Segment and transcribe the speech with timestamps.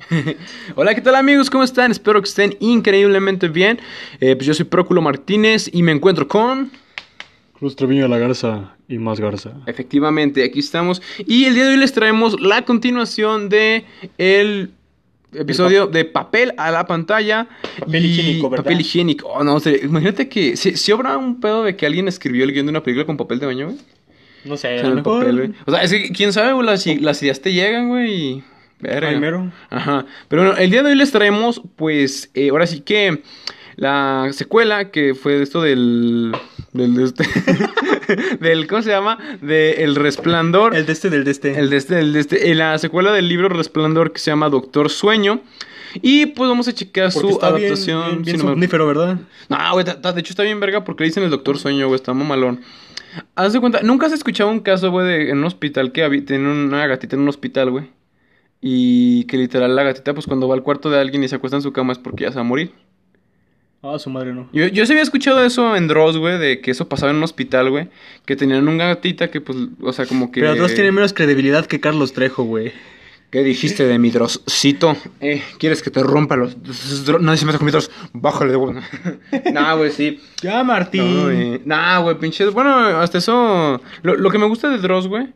[0.76, 1.50] Hola, ¿qué tal amigos?
[1.50, 1.90] ¿Cómo están?
[1.90, 3.78] Espero que estén increíblemente bien.
[4.20, 6.70] Eh, pues yo soy Próculo Martínez y me encuentro con...
[7.58, 9.52] Cruz Treviño de la Garza y más Garza.
[9.66, 11.00] Efectivamente, aquí estamos.
[11.26, 13.84] Y el día de hoy les traemos la continuación de
[14.18, 14.72] el
[15.32, 17.48] episodio de papel a la pantalla.
[17.80, 18.64] Papel y- higiénico, ¿verdad?
[18.64, 19.28] Papel higiénico.
[19.28, 22.52] Oh, no, sé, imagínate que si, si habrá un pedo de que alguien escribió el
[22.52, 23.78] guion de una película con papel de baño, güey.
[24.44, 25.52] No sé, O a sea, lo el mejor- papel, güey.
[25.64, 28.12] O sea, es que quién sabe, güey, las, las ideas te llegan, güey.
[28.14, 28.44] y-
[28.80, 29.08] verga.
[29.10, 29.52] Primero.
[29.70, 30.06] Ajá.
[30.28, 33.22] Pero bueno, el día de hoy les traemos, pues, eh, ahora sí que
[33.76, 36.32] la secuela que fue de esto del.
[36.72, 36.94] Del.
[36.94, 37.24] de este-
[38.40, 39.18] del ¿Cómo se llama?
[39.42, 40.74] De El Resplandor.
[40.74, 41.58] El de este, del de este.
[41.58, 42.54] El de este, el de este.
[42.54, 45.42] la secuela del libro Resplandor que se llama Doctor Sueño.
[46.02, 48.06] Y pues vamos a checar Porque su está adaptación.
[48.06, 49.18] Bien, bien somnífero, ¿verdad?
[49.48, 52.12] No, güey, de hecho está bien verga porque le dicen el Doctor Sueño, güey, está
[52.12, 52.60] mamalón.
[53.34, 56.50] Haz de cuenta, ¿nunca has escuchado un caso, güey, de en un hospital que tiene
[56.50, 57.88] una gatita en un hospital, güey?
[58.60, 61.56] Y que literal la gatita, pues cuando va al cuarto de alguien y se acuesta
[61.56, 62.72] en su cama es porque ya se va a morir.
[63.82, 64.48] Ah, su madre no.
[64.52, 67.22] Yo, yo sí había escuchado eso en Dross, güey, de que eso pasaba en un
[67.22, 67.88] hospital, güey.
[68.24, 70.40] Que tenían una gatita que, pues, o sea, como que...
[70.40, 72.72] Pero Dross tiene menos credibilidad que Carlos Trejo, güey.
[73.30, 74.96] ¿Qué dijiste de mi Drosscito?
[75.20, 76.56] Eh, ¿quieres que te rompa los...
[77.20, 77.90] Nadie se mete con mi Dross.
[78.12, 78.80] Bájale de bueno.
[79.52, 80.20] nah, güey, sí.
[80.42, 81.16] Ya, Martín.
[81.16, 81.60] No, güey.
[81.64, 82.52] Nah, güey, pinches.
[82.52, 83.80] Bueno, hasta eso.
[84.02, 85.28] Lo, lo que me gusta de Dross, güey.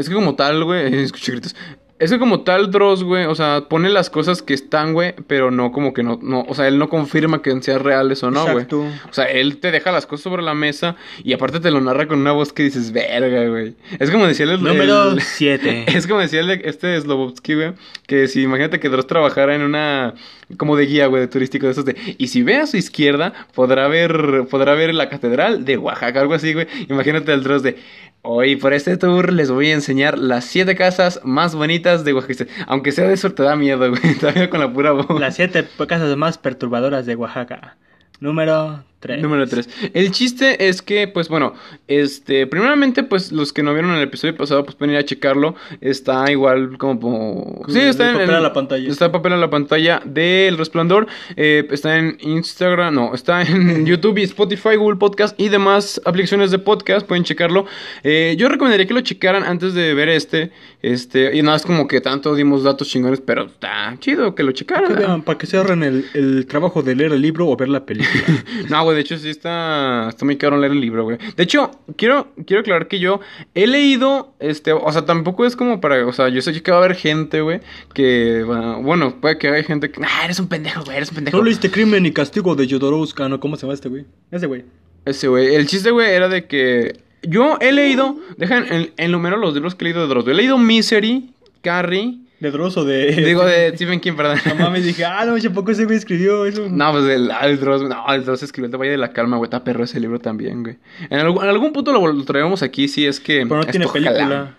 [0.00, 0.94] Es que como tal, güey.
[1.02, 1.54] Escuché gritos.
[1.98, 3.26] Es que como tal Dross, güey.
[3.26, 5.14] O sea, pone las cosas que están, güey.
[5.26, 6.46] Pero no como que no, no.
[6.48, 8.54] O sea, él no confirma que sean reales o no, güey.
[8.64, 8.80] Exacto.
[8.80, 10.96] O sea, él te deja las cosas sobre la mesa.
[11.22, 13.74] Y aparte te lo narra con una voz que dices, verga, güey.
[13.98, 14.62] Es como decía el.
[14.62, 15.84] Número el- 7.
[15.94, 17.72] es como decía el este Slobovsky, güey,
[18.06, 20.14] que si imagínate que Dross trabajara en una
[20.56, 23.32] como de guía, güey, de turístico de esos de y si ve a su izquierda
[23.54, 26.66] podrá ver podrá ver la catedral de Oaxaca, algo así, güey.
[26.88, 27.76] Imagínate el Dross de
[28.22, 32.50] Hoy por este tour les voy a enseñar las siete casas más bonitas de Oaxaca.
[32.66, 34.02] Aunque sea de eso te da miedo, güey.
[34.34, 35.18] Miedo con la pura voz.
[35.18, 37.78] Las siete casas más perturbadoras de Oaxaca.
[38.20, 39.22] Número 3.
[39.22, 39.90] Número 3.
[39.94, 41.54] El chiste es que, pues bueno,
[41.88, 45.54] este, primeramente, pues los que no vieron el episodio pasado, pues pueden ir a checarlo.
[45.80, 47.64] Está igual como...
[47.68, 48.90] Sí, está el papel a la pantalla.
[48.90, 51.06] Está el papel a la pantalla del Resplandor.
[51.36, 56.50] Eh, está en Instagram, no, está en YouTube y Spotify, Google Podcast y demás aplicaciones
[56.50, 57.06] de podcast.
[57.06, 57.64] Pueden checarlo.
[58.02, 60.52] Eh, yo recomendaría que lo checaran antes de ver este.
[60.82, 64.52] Este, y nada, es como que tanto dimos datos chingones, pero está chido que lo
[64.52, 64.88] checaran.
[64.88, 67.68] Que vean, para que se ahorren el, el trabajo de leer el libro o ver
[67.68, 68.10] la película.
[68.68, 71.18] No, güey, de hecho sí está, está muy caro leer el libro, güey.
[71.36, 73.20] De hecho, quiero, quiero aclarar que yo
[73.54, 76.78] he leído, este, o sea, tampoco es como para, o sea, yo sé que va
[76.78, 77.60] a haber gente, güey,
[77.94, 78.44] que,
[78.82, 81.36] bueno, puede que haya gente que, ah, eres un pendejo, güey, eres un pendejo.
[81.36, 83.22] Solo leíste Crimen y Castigo de Jodorowsky.
[83.28, 84.06] No, ¿cómo se llama este güey?
[84.30, 84.64] Ese güey.
[85.04, 89.36] Ese, güey, el chiste, güey, era de que yo he leído, dejan en, en número
[89.36, 90.26] los libros que he leído de Dross.
[90.28, 93.12] He leído Misery, Carrie, ¿De Dross o de.?
[93.24, 94.38] digo de Stephen King, perdón.
[94.46, 96.68] No mames, dije, ah, no, ¿a poco ese güey escribió eso?
[96.70, 99.12] No, pues el, ah, el Dross, no, el Dross escribió el de Valle de la
[99.12, 100.78] Calma, güey, está perro ese libro también, güey.
[101.10, 103.44] En algún, en algún punto lo, lo traemos aquí, sí, es que...
[103.46, 104.56] Pero no tiene película.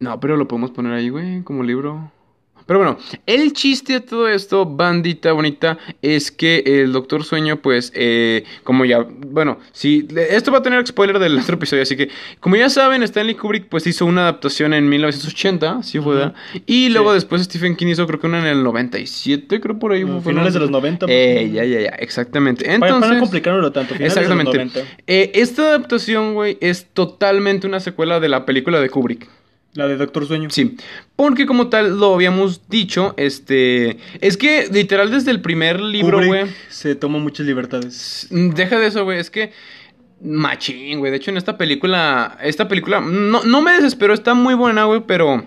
[0.00, 2.10] No, pero lo podemos poner ahí, güey, como libro.
[2.70, 7.90] Pero bueno, el chiste de todo esto, bandita bonita, es que el Doctor Sueño, pues,
[7.96, 12.10] eh, como ya, bueno, sí, esto va a tener spoiler del otro episodio, así que,
[12.38, 16.30] como ya saben, Stanley Kubrick, pues, hizo una adaptación en 1980, sí fue.
[16.64, 17.14] Y luego Sí.
[17.14, 20.04] después Stephen King hizo, creo que una en el 97, creo por ahí.
[20.04, 21.06] No, fue, finales de los 90.
[21.08, 22.66] Eh, ya, ya, ya, exactamente.
[22.66, 23.94] Para, Entonces, para no complicárnoslo tanto.
[23.94, 24.56] Finales exactamente.
[24.56, 25.02] De los 90.
[25.08, 29.26] Eh, esta adaptación, güey, es totalmente una secuela de la película de Kubrick.
[29.74, 30.50] La de Doctor Sueño.
[30.50, 30.76] Sí,
[31.14, 36.46] porque como tal lo habíamos dicho, este, es que literal desde el primer libro, güey,
[36.68, 38.26] Se toma muchas libertades.
[38.30, 39.52] deja de eso, güey, es que
[40.22, 44.54] machín, güey, de hecho en esta película, esta película no, no me desesperó, está muy
[44.54, 45.46] buena, güey, pero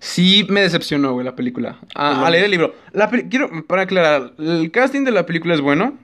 [0.00, 1.78] sí me decepcionó, güey, la película.
[1.94, 2.74] A, a leer el libro.
[2.92, 5.96] La quiero para aclarar, el casting de la película es bueno.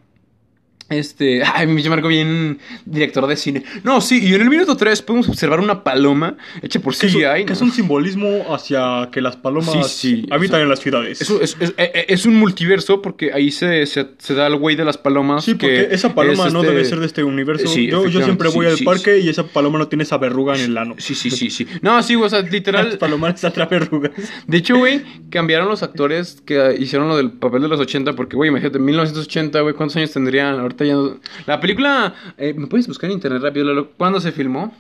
[0.89, 3.65] Este, ay, me marco bien director de cine.
[3.83, 7.15] No, sí, y en el minuto 3 podemos observar una paloma hecha por Que es,
[7.15, 7.45] un- CGI.
[7.45, 7.67] que es ¿no?
[7.67, 10.27] un simbolismo hacia que las palomas Sí, sí.
[10.31, 11.21] habitan en las ciudades.
[11.21, 14.57] Es, un- es- es- eh, es un multiverso porque ahí se, se, se da el
[14.57, 15.45] güey de las palomas.
[15.45, 17.67] Sí, porque que esa paloma no este- debe ser de este universo.
[17.67, 20.61] Sí, yo, yo siempre voy al parque y esa paloma no tiene esa verruga en
[20.61, 20.95] el ano.
[20.99, 21.67] Sí, sí, sí, sí.
[21.83, 22.97] No, sí, o sea, Las literal.
[22.99, 24.13] palomas atraen verrugas.
[24.47, 28.37] De hecho, güey, cambiaron los actores que hicieron lo del papel de los 80 porque,
[28.37, 30.61] güey, imagínate, 1980, güey, ¿cuántos años tendrían?
[30.61, 30.95] Ahorita ya...
[30.95, 33.91] no- La película, eh, ¿me puedes buscar en internet rápido, Lalo?
[33.97, 34.75] ¿Cuándo se filmó?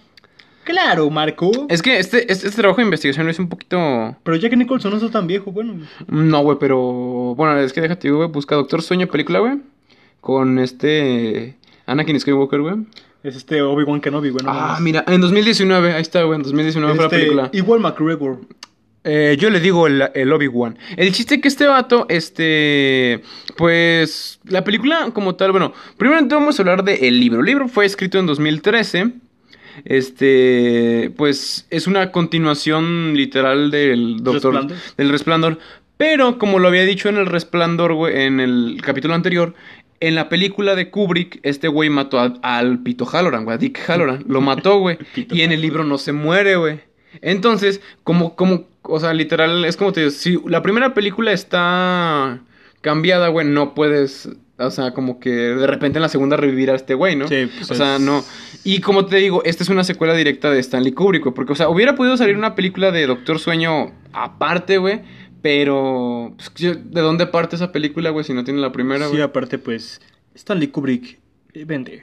[0.64, 1.50] Claro, Marco.
[1.68, 4.16] Es que este, este, este trabajo de investigación es un poquito...
[4.24, 5.74] Pero Jack Nicholson no está tan viejo, bueno.
[6.08, 7.34] No, güey, pero...
[7.36, 9.58] Bueno, es que déjate, güey, busca Doctor Sueño película, güey.
[10.20, 11.56] Con este...
[11.86, 12.74] Anakin Skywalker, güey.
[13.22, 14.50] Es este Obi-Wan Kenobi, bueno.
[14.52, 17.50] Ah, mira, en 2019, ahí está, güey, en 2019 fue la Este, película.
[17.52, 18.40] Igual McGregor.
[19.08, 20.76] Eh, yo le digo el, el Obi-Wan.
[20.96, 23.22] El chiste que este vato, este.
[23.56, 24.40] Pues.
[24.44, 25.72] La película, como tal, bueno.
[25.96, 27.38] Primero vamos a hablar del libro.
[27.40, 29.12] El libro fue escrito en 2013.
[29.84, 31.12] Este.
[31.16, 34.54] Pues es una continuación literal del Doctor.
[34.54, 34.76] ¿Resplandor?
[34.96, 35.58] Del Resplandor.
[35.96, 39.54] Pero, como lo había dicho en el Resplandor, güey, en el capítulo anterior.
[39.98, 43.80] En la película de Kubrick, este güey mató a- al Pito Halloran, güey, a Dick
[43.88, 44.24] Halloran.
[44.28, 44.98] Lo mató, güey.
[45.30, 46.80] y en el libro no se muere, güey.
[47.22, 52.40] Entonces, como, como, o sea, literal, es como te digo, si la primera película está
[52.80, 54.28] cambiada, güey, no puedes,
[54.58, 57.26] o sea, como que de repente en la segunda revivir a este güey, ¿no?
[57.28, 58.24] Sí, pues o sea, es- no.
[58.64, 61.56] Y como te digo, esta es una secuela directa de Stanley Kubrick, güey, porque, o
[61.56, 65.00] sea, hubiera podido salir una película de Doctor Sueño aparte, güey,
[65.42, 66.52] pero, pues,
[66.90, 69.22] ¿de dónde parte esa película, güey, si no tiene la primera, Sí, güey?
[69.22, 70.00] aparte, pues,
[70.34, 71.18] Stanley Kubrick
[71.64, 72.02] vende.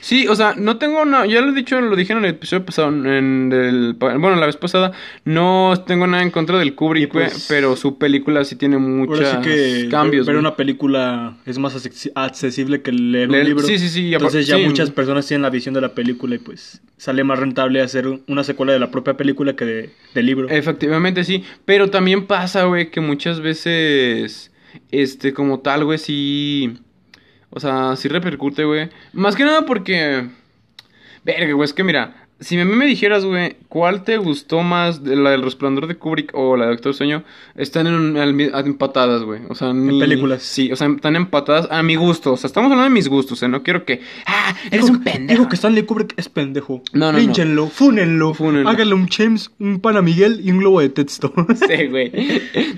[0.00, 2.64] Sí, o sea, no tengo nada, ya lo he dicho, lo dije en el episodio
[2.66, 4.92] pasado, en el, bueno, la vez pasada,
[5.24, 9.88] no tengo nada en contra del Kubrick, pues- pero su película sí tiene muchos sí
[9.88, 10.26] cambios.
[10.26, 10.40] ver güey.
[10.40, 13.66] una película es más accesi- accesible que leer Leer- un libro.
[13.66, 14.64] sí, sí, sí, Entonces ya sí.
[14.64, 18.22] muchas personas tienen la visión de la película y pues sale más rentable hacer un-
[18.28, 20.48] una secuela de la propia película que de, del libro.
[20.48, 24.52] Efectivamente, sí, pero también pasa, güey, que muchas veces,
[24.90, 26.74] este, como tal, güey, sí,
[27.54, 28.90] o sea, sí repercute, güey.
[29.12, 30.28] Más que nada porque,
[31.24, 35.02] verga, güey, es que mira, si a mí me dijeras, güey, ¿cuál te gustó más,
[35.02, 37.24] de la del Resplandor de Kubrick o la de Doctor Sueño?
[37.56, 40.42] Están en, empatadas, güey, o sea, ni- películas.
[40.42, 43.42] Sí, o sea, están empatadas a mi gusto, o sea, estamos hablando de mis gustos,
[43.42, 43.48] ¿eh?
[43.48, 45.38] No quiero que, ah, eres Digo- un pendejo.
[45.38, 46.82] Digo que Stanley Kubrick es pendejo.
[46.92, 47.18] No, no, no.
[47.18, 48.68] Línchenlo, fúnenlo, Fúnenlo.
[48.68, 51.32] háganle un James, un pan a Miguel y un globo de texto.
[51.54, 52.12] Sí, güey.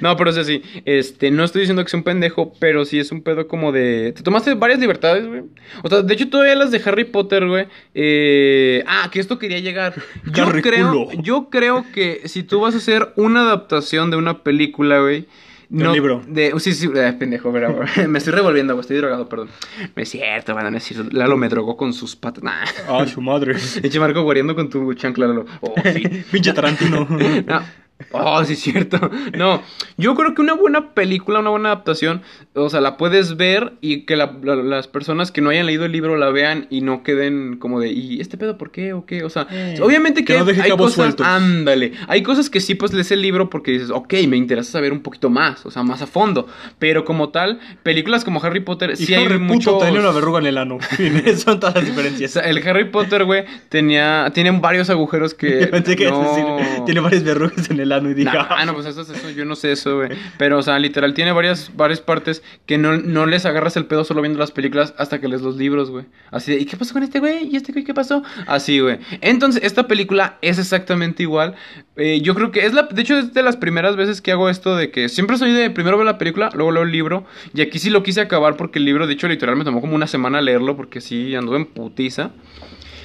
[0.00, 0.62] No, pero o sea, sí.
[0.84, 4.12] Este, no estoy diciendo que sea un pendejo, pero sí es un pedo como de.
[4.16, 5.42] Te tomaste varias libertades, güey.
[5.82, 7.66] O sea, de hecho, todavía las de Harry Potter, güey.
[7.94, 8.84] Eh...
[8.86, 9.94] Ah, que esto quería llegar.
[10.32, 11.10] Yo creo.
[11.12, 15.26] Yo creo que si tú vas a hacer una adaptación de una película, güey.
[15.68, 16.22] Del libro.
[16.28, 17.76] De, sí, sí, eh, pendejo, pero
[18.08, 19.48] me estoy revolviendo, güey, estoy drogado, perdón.
[19.96, 22.44] No es cierto, van a decir, Lalo me drogó con sus patas.
[22.44, 22.64] Nah.
[22.88, 23.56] ah, su madre.
[23.82, 25.46] Eche Marco guareando con tu chancla, Lalo.
[25.60, 26.24] Oh, sí.
[26.30, 27.06] Pinche Tarantino.
[27.08, 27.85] No.
[28.12, 29.10] Oh, sí, es cierto.
[29.36, 29.62] No,
[29.96, 32.20] yo creo que una buena película, una buena adaptación,
[32.54, 35.86] o sea, la puedes ver y que la- la- las personas que no hayan leído
[35.86, 39.06] el libro la vean y no queden como de, ¿y este pedo por qué o
[39.06, 39.24] qué?
[39.24, 41.26] O sea, Eh, obviamente que, que no deje hay cabos cosas, sueltos.
[41.26, 44.92] ándale, hay cosas que sí, pues lees el libro porque dices, ok, me interesa saber
[44.92, 46.46] un poquito más, o sea, más a fondo,
[46.78, 49.72] pero como tal, películas como Harry Potter, Y sí hay Harry muchos...
[49.74, 50.78] puto tenía una verruga en el ano.
[51.36, 52.30] Son todas las O diferencias.
[52.32, 56.20] sea, el Harry Potter, güey, tenía, tienen varios agujeros que Pensé que no...
[56.20, 59.44] decir, tiene varias verrugas en el ano y Nah, ah, no, pues eso, eso, yo
[59.44, 60.10] no sé eso, güey.
[60.38, 64.04] Pero, o sea, literal, tiene varias, varias partes que no, no les agarras el pedo
[64.04, 66.06] solo viendo las películas hasta que lees los libros, güey.
[66.30, 67.48] Así de, ¿y qué pasó con este güey?
[67.50, 68.22] ¿Y este güey qué pasó?
[68.46, 68.98] Así, güey.
[69.20, 71.54] Entonces, esta película es exactamente igual.
[71.96, 74.48] Eh, yo creo que es la, de hecho, es de las primeras veces que hago
[74.48, 77.24] esto de que siempre soy de primero ver la película, luego leo el libro.
[77.54, 79.94] Y aquí sí lo quise acabar porque el libro, de hecho, literal, me tomó como
[79.94, 82.30] una semana leerlo porque sí anduve en putiza.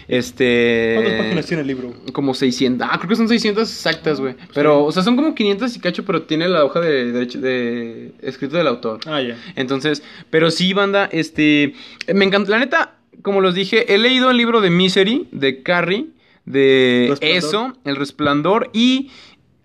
[0.07, 0.93] Este.
[0.95, 1.93] ¿cuántas páginas tiene el libro?
[2.13, 2.87] Como 600.
[2.89, 4.35] Ah, creo que son 600 exactas, güey.
[4.53, 8.13] Pero, o sea, son como 500 y cacho, pero tiene la hoja de, de, de
[8.21, 8.99] escrito del autor.
[9.05, 9.37] Ah, ya.
[9.55, 11.73] Entonces, pero sí, banda, este.
[12.13, 12.51] Me encanta.
[12.51, 16.07] La neta, como los dije, he leído el libro de Misery, de Carrie,
[16.45, 17.37] de Resplandor.
[17.37, 19.11] Eso, El Resplandor, y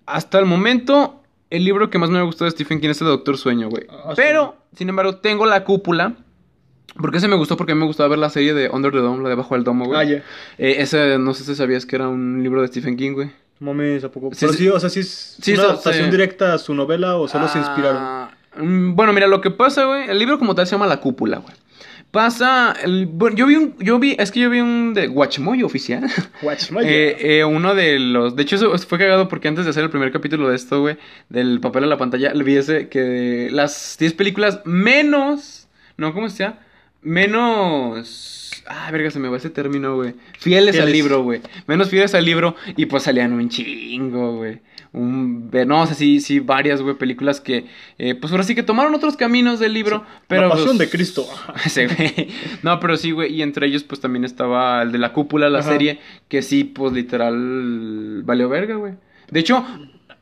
[0.07, 3.09] hasta el momento, el libro que más me ha gustado de Stephen King es el
[3.09, 3.85] Doctor Sueño, güey.
[3.89, 4.15] Ah, sí.
[4.17, 6.17] pero, sin embargo, tengo la cúpula.
[7.01, 8.99] Porque ese me gustó porque a mí me gustaba ver la serie de Under the
[8.99, 9.99] Dome, la de Bajo del Domo, güey.
[10.01, 10.17] Ah, ya.
[10.59, 13.31] Eh, ese, no sé si sabías que era un libro de Stephen King, güey.
[13.61, 14.31] Mames, ¿a poco?
[14.33, 14.69] Sí, Pero sí.
[14.69, 16.11] o sea, sí es Sí, una so- adaptación sí.
[16.11, 17.99] directa a su novela o solo se inspiraron.
[18.03, 21.01] Ah, mm, bueno, mira, lo que pasa, güey, el libro como tal se llama La
[21.01, 21.55] Cúpula, güey.
[22.11, 25.63] Pasa, el, bueno, yo vi un, yo vi, es que yo vi un de Guachimoy
[25.63, 26.03] oficial.
[26.71, 29.85] My Eh, eh, uno de los, de hecho eso fue cagado porque antes de hacer
[29.85, 30.97] el primer capítulo de esto, güey,
[31.29, 35.67] del papel en la pantalla, le vi ese que las 10 películas menos,
[35.99, 36.59] no, ¿cómo se llama?
[37.03, 40.15] Menos, ah, verga, se me va ese término, güey.
[40.39, 40.93] Fieles, al Fieles.
[40.93, 41.41] libro, güey.
[41.67, 44.61] Menos fieles al libro y pues salían un chingo, güey.
[44.93, 47.67] Un, no, o sea, sí, sí, varias, güey, películas que,
[47.99, 50.43] eh, pues ahora sí que tomaron otros caminos del libro, pero...
[50.43, 51.27] la pasión pues, de Cristo.
[51.75, 52.29] güey.
[52.63, 53.35] No, pero sí, güey.
[53.35, 55.73] Y entre ellos, pues también estaba el de la cúpula, la Ajá.
[55.73, 58.95] serie, que sí, pues literal valió verga, güey.
[59.31, 59.65] De hecho,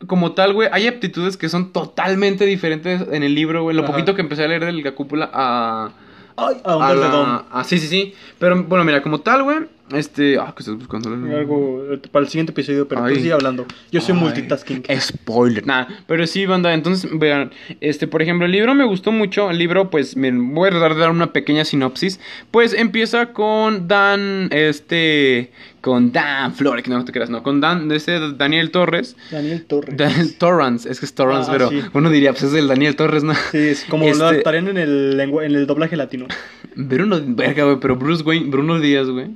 [0.07, 3.77] como tal, güey, hay aptitudes que son totalmente diferentes en el libro, güey.
[3.77, 3.93] Lo Ajá.
[3.93, 5.93] poquito que empecé a leer de la cúpula a.
[6.37, 7.41] Ay, a a Under the la- Dome.
[7.53, 8.15] a- sí, sí, sí.
[8.39, 9.59] Pero bueno, mira, como tal, güey.
[9.93, 10.39] Este.
[10.39, 11.11] Ah, que estás buscando.
[11.11, 13.15] Algo eh, para el siguiente episodio, pero Ay.
[13.15, 13.67] tú sigue hablando.
[13.93, 14.83] Yo soy Ay, multitasking.
[14.99, 15.67] Spoiler.
[15.67, 16.73] Nada, pero sí, banda.
[16.73, 17.51] Entonces, vean.
[17.81, 19.51] Este, por ejemplo, el libro me gustó mucho.
[19.51, 22.19] El libro, pues, me voy a tratar de dar una pequeña sinopsis.
[22.51, 24.49] Pues empieza con Dan.
[24.53, 25.53] Este.
[25.83, 27.43] Con Dan Flores, que no te creas, no.
[27.43, 29.17] Con Dan, este Daniel Torres.
[29.31, 29.95] Daniel Torres.
[29.99, 31.83] Dan Torrance, es que es Torrance, Ah, pero sí.
[31.93, 33.35] uno diría, pues es el Daniel Torres, ¿no?
[33.53, 36.27] Sí, es como Este- lo adaptarían en el, en el doblaje latino.
[36.75, 39.27] Bruno, verga, güey, pero Bruce Wayne, Bruno Díaz, güey.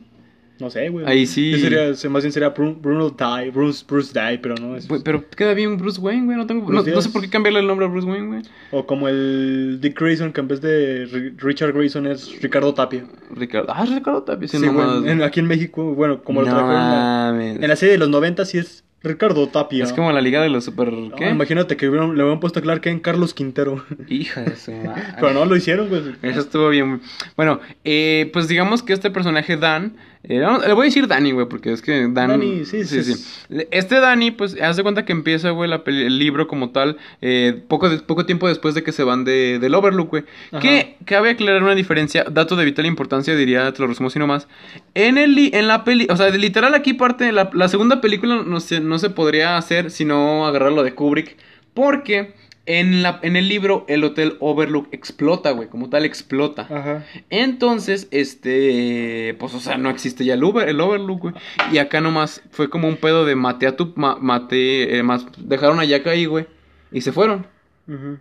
[0.60, 1.06] No sé, güey.
[1.06, 1.58] Ahí sí.
[1.60, 4.88] Sería, se- más bien sería Bruno, Bruno Die, Bruce, Bruce Die, pero no es.
[5.04, 6.36] Pero queda bien Bruce Wayne, güey.
[6.36, 8.42] No, tengo, no, no sé por qué cambiarle el nombre a Bruce Wayne, güey.
[8.72, 13.04] O como el Dick Grayson, que en vez de Ri- Richard Grayson es Ricardo Tapia.
[13.34, 13.72] Ricardo.
[13.72, 14.48] Ah, Ricardo Tapia.
[14.48, 15.08] Sí, Sí, güey.
[15.08, 17.62] en- aquí en México, bueno, como lo No trajeron en la, mames.
[17.62, 19.84] en la serie de los 90 sí es Ricardo Tapia.
[19.84, 20.92] Es como la liga de los super.
[20.92, 21.30] No, ¿Qué?
[21.30, 23.84] imagínate que le hubieran puesto a Clark Kent Carlos Quintero.
[24.08, 25.02] Hija de su madre.
[25.20, 26.02] pero no lo hicieron, güey.
[26.20, 27.00] Eso estuvo bien.
[27.36, 29.94] Bueno, eh, pues digamos que este personaje Dan.
[30.28, 32.12] Eh, no, le voy a decir Danny, güey, porque es que Dan.
[32.14, 33.24] Danny, sí, sí, sí.
[33.70, 37.88] Este Danny, pues, haz de cuenta que empieza, güey, el libro como tal, eh, poco,
[37.88, 40.24] de- poco tiempo después de que se van de, del Overlook, güey.
[40.60, 44.48] Que cabe aclarar una diferencia, dato de vital importancia, diría, te lo resumo así nomás.
[44.94, 48.42] En, el, en la peli, o sea, de literal aquí parte, la, la segunda película
[48.46, 51.36] no se, no se podría hacer sino agarrar lo de Kubrick,
[51.74, 52.34] porque
[52.68, 56.62] en, la, en el libro el hotel Overlook explota, güey, como tal explota.
[56.70, 57.04] Ajá.
[57.30, 61.34] Entonces, este, pues, o sea, no existe ya el, Uber, el Overlook, güey.
[61.72, 65.26] Y acá nomás fue como un pedo de maté a tu, ma- maté, eh, más,
[65.38, 66.46] dejaron a Jack ahí, güey.
[66.92, 67.46] Y se fueron.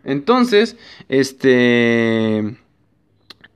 [0.05, 0.77] Entonces,
[1.09, 2.55] este...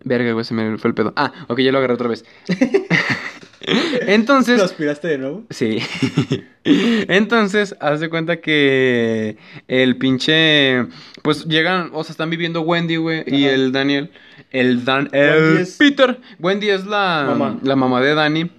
[0.03, 1.13] Verga, güey, se me fue el pedo.
[1.15, 2.25] Ah, ok, ya lo agarré otra vez.
[3.73, 4.61] ¿Lo Entonces...
[4.61, 5.43] aspiraste de nuevo?
[5.49, 5.79] Sí.
[6.63, 9.37] Entonces, haz de cuenta que
[9.67, 10.85] el pinche.
[11.21, 14.11] Pues llegan, o sea, están viviendo Wendy, güey, y el Daniel.
[14.51, 15.09] El Dan.
[15.11, 16.19] El es- Peter.
[16.39, 17.59] Wendy es la Mamá.
[17.63, 18.51] la mamá de Dani.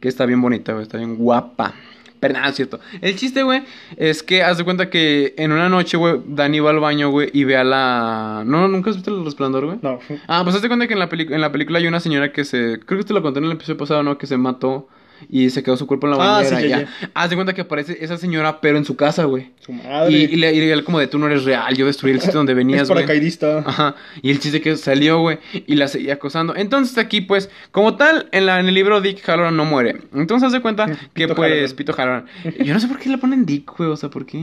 [0.00, 1.74] Que está bien bonita, güey, está bien guapa.
[2.20, 2.80] Pero nada, es cierto.
[3.00, 3.62] El chiste, güey,
[3.96, 7.30] es que haz de cuenta que en una noche, güey, Dani va al baño, güey,
[7.32, 8.42] y ve a la.
[8.44, 9.78] No, nunca has visto el resplandor, güey.
[9.82, 9.98] No.
[10.26, 12.32] Ah, pues haz de cuenta que en la, peli- en la película hay una señora
[12.32, 12.80] que se...
[12.80, 14.18] Creo que te lo conté en el episodio pasado, ¿no?
[14.18, 14.88] Que se mató
[15.28, 16.60] y se quedó su cuerpo en la Ah, bañera.
[16.60, 17.10] sí, ya, ya.
[17.14, 19.50] Haz de cuenta que aparece esa señora, pero en su casa, güey.
[19.60, 20.12] Su madre.
[20.12, 22.38] Y, y, le, y él como de, tú no eres real, yo destruí el sitio
[22.38, 23.02] donde venías, es güey.
[23.02, 23.58] paracaidista.
[23.66, 23.94] Ajá.
[24.22, 26.54] Y el chiste que salió, güey, y la seguía acosando.
[26.56, 30.00] Entonces aquí, pues, como tal, en, la, en el libro Dick Halloran no muere.
[30.14, 31.76] Entonces haz de cuenta que, Pito pues, Halloran.
[31.76, 32.26] Pito Halloran.
[32.64, 34.38] Yo no sé por qué le ponen Dick, güey, o sea, ¿por qué...?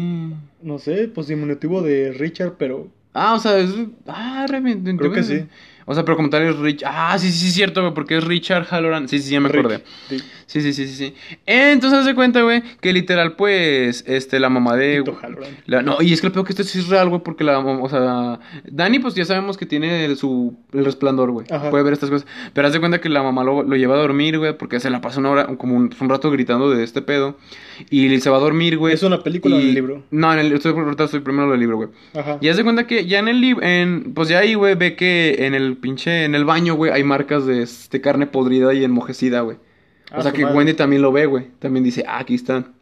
[0.62, 2.88] No sé, pues diminutivo de Richard, pero.
[3.14, 3.70] Ah, o sea, es...
[4.08, 4.96] Ah, realmente.
[4.98, 5.46] Creo que sí.
[5.88, 6.84] O sea, pero como tal es Rich...
[6.86, 9.08] Ah, sí, sí, sí, cierto, güey, porque es Richard Halloran.
[9.08, 9.84] Sí, sí, ya me acordé.
[10.48, 11.14] Sí, sí, sí, sí, sí.
[11.46, 15.04] Entonces, haz de cuenta, güey, que literal, pues, este, la mamá de...
[15.68, 17.60] La- no, y es que lo peor que esto sí es real, güey, porque la
[17.62, 21.46] mamá, o sea, Dani, pues ya sabemos que tiene el- su, el resplandor, güey.
[21.70, 22.28] Puede ver estas cosas.
[22.54, 24.90] Pero haz de cuenta que la mamá lo, lo lleva a dormir, güey, porque se
[24.90, 27.38] la pasa una hora, como un, un rato gritando de este pedo.
[27.90, 28.94] Y se va a dormir, güey.
[28.94, 30.04] ¿Es una película o en y- el libro?
[30.12, 31.90] No, en el, estoy, estoy primero en el libro, güey.
[32.14, 32.38] Ajá.
[32.42, 34.96] Y haz de cuenta que ya en el libro, en, pues ya ahí, güey, ve
[34.96, 38.84] que en el pinche, en el baño, güey, hay marcas de, este, carne podrida y
[38.84, 39.58] enmojecida, güey.
[40.12, 40.58] Ah, o sea que madre.
[40.58, 41.48] Wendy también lo ve, güey.
[41.60, 42.74] También dice, ah, aquí están.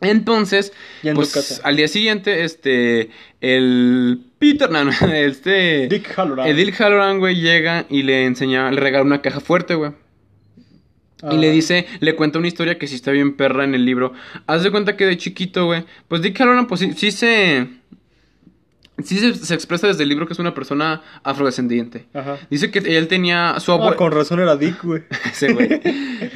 [0.00, 5.88] Entonces, en pues al día siguiente, este, el Peter, no, no, este...
[5.88, 6.46] Dick Halloran.
[6.46, 9.92] El Dick Halloran, güey, llega y le enseña, le regala una caja fuerte, güey.
[11.22, 13.84] Ah, Y le dice, le cuenta una historia que sí está bien perra en el
[13.84, 14.12] libro.
[14.46, 15.84] Haz de cuenta que de chiquito, güey.
[16.06, 17.66] Pues Dick Halloran, pues sí, sí se.
[19.04, 22.06] Sí se, se expresa desde el libro que es una persona afrodescendiente.
[22.14, 22.36] Ajá.
[22.50, 23.96] Dice que él tenía su Ah, abuelo.
[23.96, 25.02] con razón era Dick, güey.
[25.32, 25.68] Ese güey.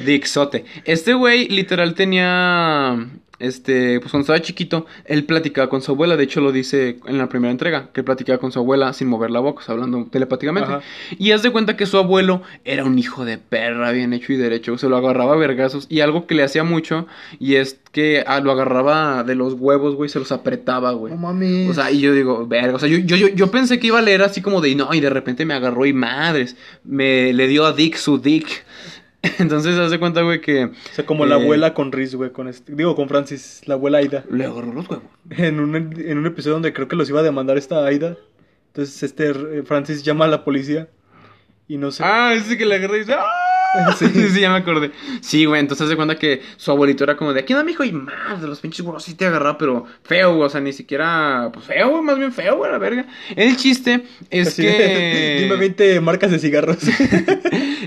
[0.06, 0.64] Dick Sote.
[0.84, 3.04] Este güey literal tenía.
[3.42, 6.16] Este, pues cuando estaba chiquito, él platicaba con su abuela.
[6.16, 9.08] De hecho, lo dice en la primera entrega, que él platicaba con su abuela sin
[9.08, 10.70] mover la boca, o sea, hablando telepáticamente.
[10.70, 10.82] Ajá.
[11.18, 14.36] Y haz de cuenta que su abuelo era un hijo de perra, bien hecho y
[14.36, 14.78] derecho.
[14.78, 15.86] Se lo agarraba a vergazos.
[15.88, 17.08] Y algo que le hacía mucho,
[17.40, 21.12] y es que ah, lo agarraba de los huevos, güey, se los apretaba, güey.
[21.12, 21.68] No mames.
[21.68, 23.98] O sea, y yo digo, verga, o sea, yo, yo, yo, yo pensé que iba
[23.98, 27.48] a leer así como de, no, y de repente me agarró y madres, me le
[27.48, 28.64] dio a Dick su Dick.
[29.38, 30.64] Entonces, haz de cuenta, güey, que...
[30.64, 33.74] O sea, como la eh, abuela con Riz, güey, con este, digo, con Francis, la
[33.74, 34.24] abuela Aida.
[34.30, 35.04] Le agarró los huevos.
[35.30, 38.16] En un, en un episodio donde creo que los iba a demandar esta Aida.
[38.68, 40.88] Entonces, este eh, Francis llama a la policía
[41.68, 42.02] y no sé.
[42.04, 43.41] Ah, ese que le agarré y dice, ¡ah!
[43.98, 44.90] Sí, sí, ya me acordé.
[45.20, 47.92] Sí, güey, entonces de cuenta que su abuelito era como de, aquí no, mijo, y
[47.92, 51.50] más, de los pinches huevos sí te agarraba, pero feo, güey, o sea, ni siquiera,
[51.52, 53.06] pues feo, güey, más bien feo, güey, la verga.
[53.34, 55.38] El chiste es Así que...
[55.42, 56.78] Dime 20 marcas de cigarros.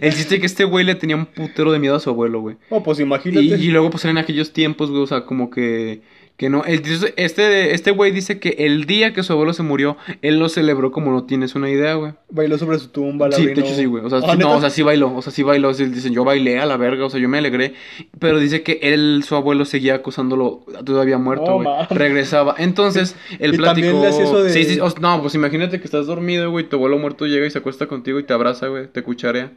[0.02, 2.42] El chiste es que este güey le tenía un putero de miedo a su abuelo,
[2.42, 2.58] güey.
[2.70, 3.42] oh, pues imagínate.
[3.42, 6.02] Y, y luego pues eran aquellos tiempos, güey, o sea, como que
[6.38, 6.82] Que no, el-
[7.16, 10.92] este este güey dice que el día que su abuelo se murió, él lo celebró
[10.92, 12.12] como no tienes una idea, güey.
[12.30, 14.04] Bailó sobre su tumba, la Sí, de hecho sí, güey.
[14.04, 15.74] O sea, Ah, no, o sea, sí bailó, o sea, sí bailó.
[15.74, 17.74] dicen, yo bailé a la verga, o sea, yo me alegré.
[18.20, 21.68] Pero dice que él, su abuelo, seguía acusándolo todavía muerto, güey.
[21.90, 22.56] Regresaba.
[22.58, 24.02] Entonces, él Y también platicó.
[24.02, 26.98] le hace eso de- Sí, sí, no, pues imagínate que estás dormido, güey, tu abuelo
[26.98, 29.54] muerto llega y se acuesta contigo y te abraza, güey, te cucharea.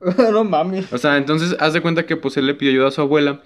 [0.32, 0.92] no mames.
[0.92, 3.40] O sea, entonces haz de cuenta que pues él le pidió ayuda a su abuela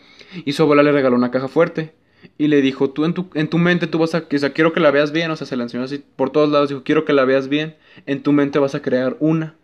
[0.44, 1.94] y su abuela le regaló una caja fuerte.
[2.36, 4.72] Y le dijo, tú en tu, en tu mente tú vas a, o sea, quiero
[4.72, 7.04] que la veas bien, o sea, se la enseñó así por todos lados, dijo, quiero
[7.04, 9.54] que la veas bien, en tu mente vas a crear una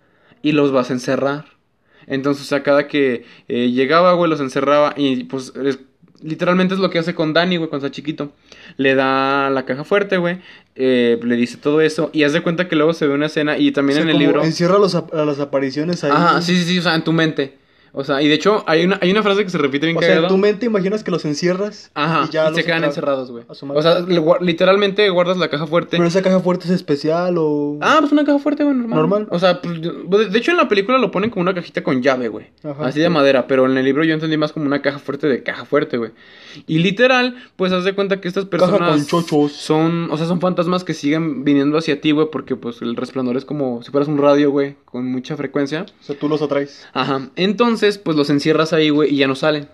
[0.42, 1.46] y los vas a encerrar.
[2.06, 5.78] Entonces, o sea, cada que eh, llegaba, güey, los encerraba y pues es-
[6.22, 8.32] literalmente es lo que hace con Dani, güey, cuando está chiquito.
[8.76, 10.38] Le da la caja fuerte, güey,
[10.74, 13.56] eh, le dice todo eso y haz de cuenta que luego se ve una escena
[13.58, 14.42] y también O sea, en el libro...
[14.44, 16.10] Encierra los a las apariciones ahí.
[16.12, 17.58] Ajá, sí, sí, sí, o sea, en tu mente.
[17.96, 20.00] O sea, y de hecho hay una, hay una frase que se repite bien O
[20.00, 21.92] sea, en tu mente imaginas que los encierras.
[21.94, 23.44] Ajá, y ya y los se quedan encerrados, güey.
[23.48, 23.78] a su madre.
[23.78, 25.96] O sea, le literalmente guardas la caja fuerte.
[25.96, 27.78] Pero esa caja fuerte es especial o.
[27.80, 28.98] Ah, pues una caja fuerte, güey, normal.
[28.98, 29.28] Normal.
[29.30, 32.02] O sea, pues, de de hecho en la película lo ponen como una cajita con
[32.02, 32.46] llave, güey.
[32.64, 32.86] Ajá.
[32.86, 35.44] Así de madera, pero en el libro yo entendí más como una caja fuerte de
[35.44, 36.10] caja fuerte, güey.
[36.66, 39.52] Y literal, pues haz de cuenta que estas Caja personas con chochos.
[39.52, 43.36] son, o sea, son fantasmas que siguen viniendo hacia ti, güey, porque pues el resplandor
[43.36, 45.86] es como si fueras un radio, güey, con mucha frecuencia.
[46.00, 46.86] O sea, tú los atraes.
[46.92, 47.28] Ajá.
[47.36, 49.68] Entonces, pues los encierras ahí, güey, y ya no salen.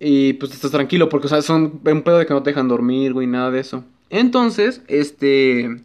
[0.00, 2.68] Y pues estás tranquilo, porque, o sea, son un pedo de que no te dejan
[2.68, 3.84] dormir, güey, nada de eso.
[4.10, 5.80] Entonces, este.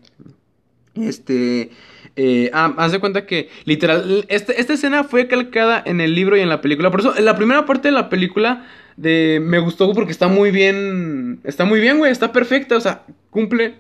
[0.95, 1.71] Este.
[2.15, 6.37] Eh, ah, haz de cuenta que, literal, este- esta escena fue calcada en el libro
[6.37, 6.91] y en la película.
[6.91, 10.51] Por eso, en la primera parte de la película de, me gustó porque está muy
[10.51, 11.39] bien.
[11.43, 12.77] Está muy bien, güey, está perfecta.
[12.77, 13.75] O sea, cumple.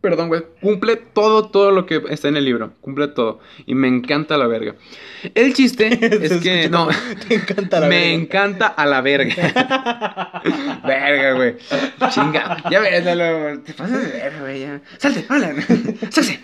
[0.00, 0.42] Perdón, güey.
[0.62, 2.72] Cumple todo, todo lo que está en el libro.
[2.80, 3.40] Cumple todo.
[3.66, 4.74] Y me encanta la verga.
[5.34, 5.88] El chiste
[6.24, 6.70] es que.
[6.70, 6.88] No.
[7.28, 8.14] Te encanta la me verga.
[8.14, 10.40] encanta a la verga.
[10.86, 11.56] verga, güey.
[12.10, 12.56] Chinga.
[12.70, 14.60] Ya ves, no, te pasas de verga, güey.
[14.60, 14.80] ya.
[14.96, 15.54] Salte, hola.
[16.10, 16.38] Salte.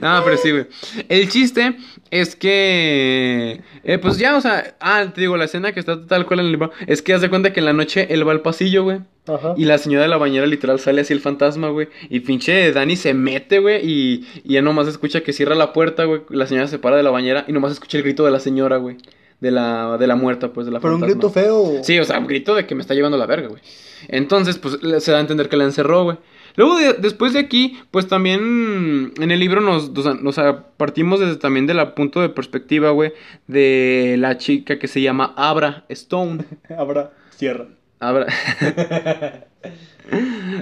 [0.00, 0.66] no, pero sí, güey.
[1.08, 1.76] El chiste
[2.10, 3.62] es que.
[3.82, 4.76] eh, pues ya, o sea.
[4.80, 6.70] Ah, te digo, la escena que está tal cual en el libro.
[6.86, 9.00] Es que haz de cuenta que en la noche él va al pasillo, güey.
[9.26, 9.54] Ajá.
[9.56, 11.88] Y la señora de la bañera literal sale así el fantasma, güey.
[12.10, 13.80] Y pinche Dani se mete, güey.
[13.88, 16.22] Y, y ya nomás escucha que cierra la puerta, güey.
[16.30, 18.78] La señora se para de la bañera y nomás escucha el grito de la señora,
[18.78, 18.96] güey.
[19.40, 21.82] De la, de la muerta, pues, de la Pero un grito feo.
[21.82, 23.60] Sí, o sea, un grito de que me está llevando la verga, güey.
[24.08, 26.16] Entonces, pues, se da a entender que la encerró, güey.
[26.54, 31.36] Luego, de- después de aquí, pues también en el libro nos, o sea, partimos desde
[31.36, 33.12] también del punto de perspectiva, güey,
[33.48, 36.44] de la chica que se llama Abra Stone.
[36.78, 37.12] Habrá.
[37.30, 37.66] Cierra.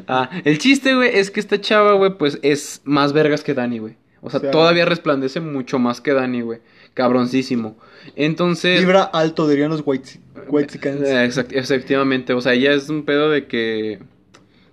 [0.07, 3.79] Ah, el chiste, güey, es que esta chava, güey, pues es más vergas que Dani,
[3.79, 3.94] güey.
[4.20, 6.61] O sea, O sea- todavía resplandece mucho más que Dani, güey.
[6.94, 7.76] Cabroncísimo.
[8.16, 8.81] Entonces.
[8.81, 11.00] Vibra alto, dirían los white, whitexicans.
[11.03, 13.98] Eh, exact- efectivamente, o sea, ya es un pedo de que.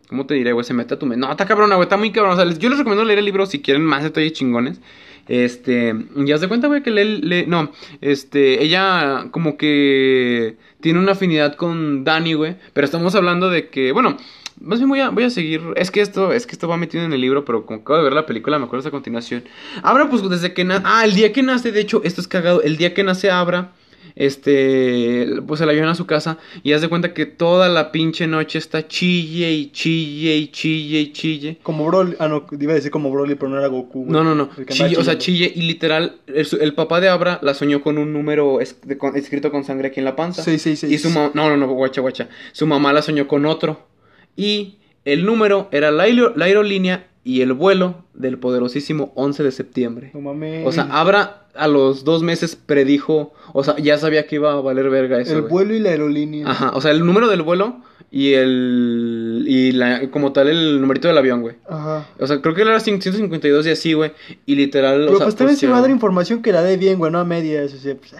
[0.09, 0.63] ¿Cómo te diré, güey?
[0.65, 1.25] Se mete a tu mente.
[1.25, 2.33] No, está cabrona, güey, está muy cabrona.
[2.33, 4.79] O sea, les- yo les recomiendo leer el libro si quieren más detalles chingones.
[5.27, 5.93] Este,
[6.25, 11.55] ya se cuenta, güey, que le, le- no, este, ella como que tiene una afinidad
[11.55, 14.17] con Dani, güey, pero estamos hablando de que, bueno,
[14.59, 17.03] más bien voy a, voy a seguir, es que esto, es que esto va metido
[17.03, 19.43] en el libro, pero como acabo de ver la película, me acuerdo esa continuación.
[19.83, 22.61] Abra, pues desde que nace, ah, el día que nace, de hecho, esto es cagado,
[22.61, 23.71] el día que nace Abra,
[24.17, 27.91] este, pues se la llevan a su casa y haz de cuenta que toda la
[27.91, 31.57] pinche noche está chille y chille y chille y chille.
[31.63, 32.15] Como Broly.
[32.19, 34.01] Ah, no, iba a decir como Broly, pero no era Goku.
[34.05, 34.11] güey.
[34.11, 34.49] No, no, no.
[34.67, 38.59] Chille, o sea, chille y literal, el, papá de Abra la soñó con un número
[38.61, 40.43] es- de- con- escrito con sangre aquí en la panza.
[40.43, 40.87] Sí, sí, sí.
[40.93, 42.29] Y su mamá, no, no, no, guacha, guacha.
[42.51, 43.87] Su mamá la soñó con otro.
[44.35, 50.11] Y el número era la, la aerolínea y el vuelo del poderosísimo 11 de septiembre.
[50.13, 50.65] No mames.
[50.65, 54.61] O sea, Abra a los dos meses predijo, o sea, ya sabía que iba a
[54.61, 55.33] valer verga eso.
[55.35, 56.49] el vuelo y la aerolínea.
[56.49, 59.43] Ajá, o sea, el número del vuelo y el.
[59.45, 61.55] y la, como tal el numerito del avión, güey.
[61.67, 62.07] Ajá.
[62.17, 64.13] O sea, creo que era 152 y así, güey.
[64.45, 65.01] Y literal.
[65.01, 66.97] Pero o sea, pues también se ya- va a dar información que la dé bien,
[66.97, 67.73] güey, no a medias.
[67.73, 68.15] O sea, pues,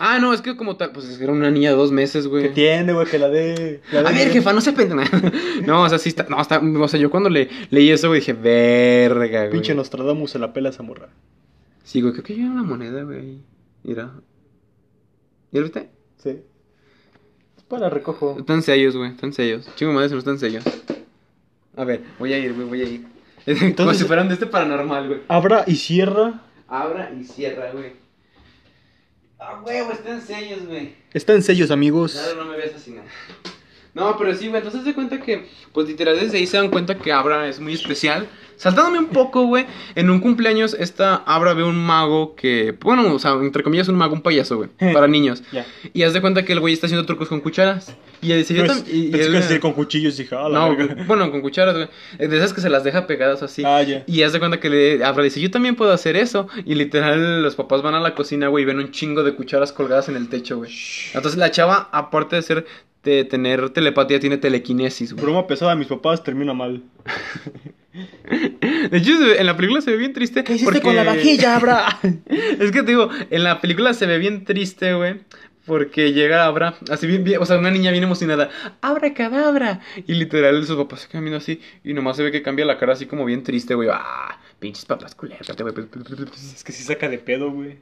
[0.00, 2.26] ah, no, es que como tal, pues es que era una niña de dos meses,
[2.26, 2.44] güey.
[2.44, 3.80] que tiene, güey, que la dé.
[3.92, 5.04] A ver, jefa, no se pendeja.
[5.66, 6.26] no, o sea, sí está.
[6.28, 6.60] No, está.
[6.60, 9.52] O sea, yo cuando le leí eso, güey, dije, verga, güey.
[9.52, 11.08] Pinche Nostradamus se la pela esa morra.
[11.84, 13.38] Sí, güey, creo que yo una moneda, güey.
[13.82, 14.12] Mira.
[15.50, 15.88] ¿Ya lo viste?
[16.22, 16.30] Sí.
[17.56, 18.36] Es para recojo.
[18.38, 19.68] Están sellos, güey, están sellos.
[19.76, 20.64] Chingo madre, si no están sellos.
[21.76, 23.02] A ver, voy a ir, güey, voy a ir.
[23.46, 25.20] Como Entonces- si fueran de este paranormal, güey.
[25.28, 26.42] Abra y cierra.
[26.66, 27.92] Abra y cierra, güey.
[29.40, 30.94] Ah, huevo, están sellos, güey.
[31.12, 32.12] Está en sellos, amigos.
[32.12, 33.06] Claro, no me veas así, nada.
[33.94, 36.98] No, pero sí, güey, entonces se cuenta que, pues literal, desde ahí se dan cuenta
[36.98, 38.28] que Abra es muy especial.
[38.56, 43.18] Saltándome un poco, güey, en un cumpleaños, esta Abra ve un mago que, bueno, o
[43.20, 45.44] sea, entre comillas, un mago, un payaso, güey, para niños.
[45.52, 45.64] Ya.
[45.92, 47.96] Y haz de cuenta que el güey está haciendo trucos con cucharas.
[48.20, 49.10] Y él dice, yo Pues, también.
[49.12, 50.96] pensé que decir con cuchillos y dije, ah, No, verga.
[51.06, 51.88] bueno, con cucharas, güey.
[52.28, 53.62] De esas que se las deja pegadas así.
[53.64, 54.02] Ah, ya.
[54.06, 56.48] Y hace cuenta que le Abra dice, yo también puedo hacer eso.
[56.64, 59.72] Y literal, los papás van a la cocina, güey, y ven un chingo de cucharas
[59.72, 60.72] colgadas en el techo, güey.
[61.14, 62.66] Entonces la chava, aparte de ser
[63.04, 65.24] de tener telepatía, tiene telequinesis, güey.
[65.24, 66.82] Broma pesada de mis papás termina mal.
[68.90, 70.44] De hecho, en la película se ve bien triste.
[70.44, 71.98] ¿Qué hiciste porque- con la vajilla, Abra?
[72.28, 75.20] es que te digo, en la película se ve bien triste, güey.
[75.68, 78.50] Porque llega Abra, así bien, bien- o sea, una niña bien emocionada.
[78.80, 79.80] Abra cadabra.
[80.06, 81.60] Y literal, sus papás se caminan así.
[81.84, 83.88] Y nomás se ve que cambia la cara así como bien triste, güey.
[83.92, 85.74] Ah, pinches papás culeros, güey.
[86.34, 87.78] es que sí saca de pedo, güey.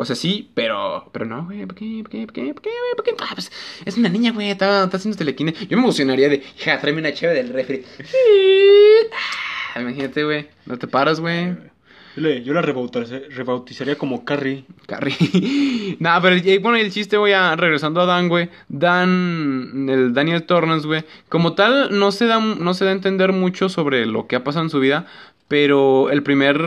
[0.00, 1.66] O sea, sí, pero, pero no, güey.
[1.66, 1.98] ¿Por qué?
[2.02, 2.24] ¿Por qué?
[2.24, 2.54] ¿Por qué?
[2.54, 2.70] ¿Por qué?
[2.70, 2.94] güey?
[2.96, 3.14] ¿Por qué?
[3.20, 3.50] Ah, pues,
[3.84, 4.50] es una niña, güey.
[4.50, 5.52] Está, está haciendo telequine.
[5.68, 7.84] Yo me emocionaría de, ja, tráeme una chave del refri.
[9.74, 10.46] Ah, imagínate, güey.
[10.66, 11.56] No te paras, güey.
[12.18, 14.64] Yo, le- yo la rebautiza- rebautizaría como Carrie.
[14.86, 15.16] Carrie.
[16.00, 18.48] Nah, pero y, bueno, el chiste, güey, a- regresando a Dan, güey.
[18.68, 21.04] Dan, el Daniel Torrance, güey.
[21.28, 24.44] Como tal, no se, da, no se da a entender mucho sobre lo que ha
[24.44, 25.06] pasado en su vida.
[25.48, 26.58] Pero el primer.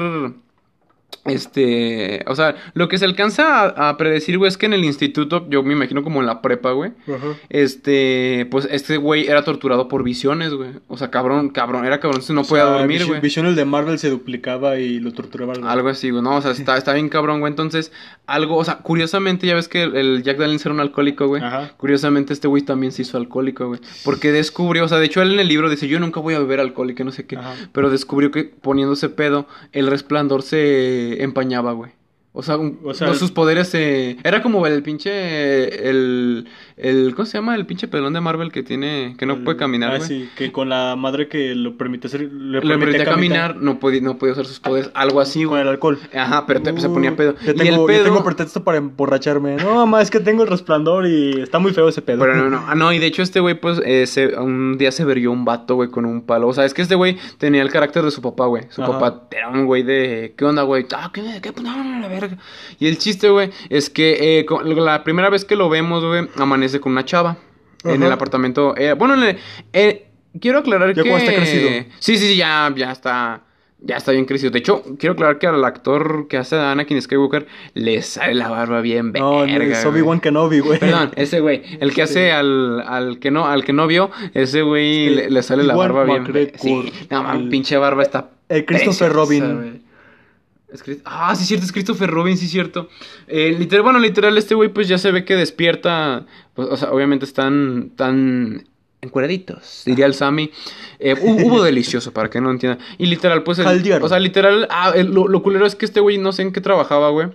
[1.26, 2.24] Este.
[2.28, 5.48] O sea, lo que se alcanza a, a predecir, güey, es que en el instituto,
[5.50, 6.92] yo me imagino como en la prepa, güey.
[7.04, 7.36] Ajá.
[7.50, 8.48] Este.
[8.50, 10.72] Pues este güey era torturado por visiones, güey.
[10.88, 11.86] O sea, cabrón, cabrón.
[11.86, 13.22] Era cabrón, entonces no podía dormir, güey.
[13.22, 15.54] Vision el de Marvel se duplicaba y lo torturaba.
[15.72, 16.24] Algo así, güey.
[16.24, 17.52] No, o sea, está, está bien cabrón, güey.
[17.52, 17.92] Entonces,
[18.26, 21.44] algo, o sea, curiosamente, ya ves que el, el Jack Daniels era un alcohólico, güey.
[21.44, 21.72] Ajá.
[21.78, 23.80] Curiosamente, este güey también se hizo alcohólico, güey.
[24.04, 26.40] Porque descubrió, o sea, de hecho, él en el libro dice, yo nunca voy a
[26.40, 27.38] beber alcohol y que no sé qué.
[27.38, 27.54] Ajá.
[27.72, 31.92] Pero descubrió que poniéndose pedo, el resplandor se empañaba, güey.
[32.34, 33.74] O sea, un- O sea, no, el- sus poderes.
[33.74, 35.90] Era como el pinche...
[35.90, 37.14] El, el...
[37.14, 37.56] ¿Cómo se llama?
[37.56, 39.16] El pinche pelón de Marvel que tiene...
[39.18, 42.22] Que no El- puede caminar, Ah, sí, que con la madre que lo permite hacer.
[42.32, 44.92] Le Le permitía caminar, no podía, no podía usar sus poderes.
[44.94, 45.62] Algo así, Con güey.
[45.64, 46.00] el alcohol.
[46.16, 47.36] Ajá, pero te- se Uh, ponía pedo.
[47.46, 48.04] Yo y tengo, el yo pedo.
[48.06, 49.58] tengo pretexto para emborracharme.
[49.58, 52.20] No, mamá, es que tengo el resplandor y está muy feo ese pedo.
[52.22, 54.94] Pero no, no, ah, no, y de hecho este güey, pues, eh, se- un día
[54.94, 56.48] se verió un vato, güey, con un palo.
[56.48, 58.64] O sea, es que este güey tenía el carácter de su papá, güey.
[58.70, 58.94] Su Ajá.
[58.98, 60.86] papá era un güey de, ¿qué onda, güey?
[60.96, 61.52] Ah, ¿qué, qué?
[61.62, 62.38] No, no, la verga.
[62.80, 66.80] Y el chiste, güey, es que eh, la primera vez que lo vemos, güey, amanece
[66.80, 67.38] con una chava.
[67.84, 68.76] En el apartamento.
[68.78, 69.38] eh, bueno, en el-
[69.74, 70.06] eh,
[70.40, 71.16] quiero aclarar Ya que...
[71.16, 71.70] está crecido.
[72.00, 73.42] Sí, sí, sí, ya, ya está...
[73.84, 74.52] Ya está bien crecido.
[74.52, 78.48] De hecho, quiero aclarar que al actor que hace a Anakin Skywalker le sale la
[78.48, 79.28] barba bien verga.
[79.28, 79.84] No, no, es.
[79.84, 80.78] Obi-Wan Kenobi, güey.
[80.78, 84.62] Perdón, ese güey, el que hace al, al que no al que no vio, ese
[84.62, 86.22] güey Sí, le, le sale la barba bien.
[86.22, 88.30] McGregor, Sí, no pinche barba está.
[88.50, 89.84] el Christopher preciosa, Robin.
[90.72, 92.88] Es Ah, sí, cierto, es Christopher Robin, sí, cierto.
[93.28, 96.26] Eh, literal, bueno, literal, este güey, pues ya se ve que despierta.
[96.54, 98.68] Pues, o sea, obviamente están tan
[99.02, 100.52] encueraditos, diría el Sammy.
[101.00, 102.80] Eh, hu- hubo delicioso, para que no entiendan.
[102.98, 103.60] Y literal, pues.
[103.60, 106.44] el- o sea, literal, ah, el- lo, lo culero es que este güey no sé
[106.44, 107.28] en qué trabajaba, güey.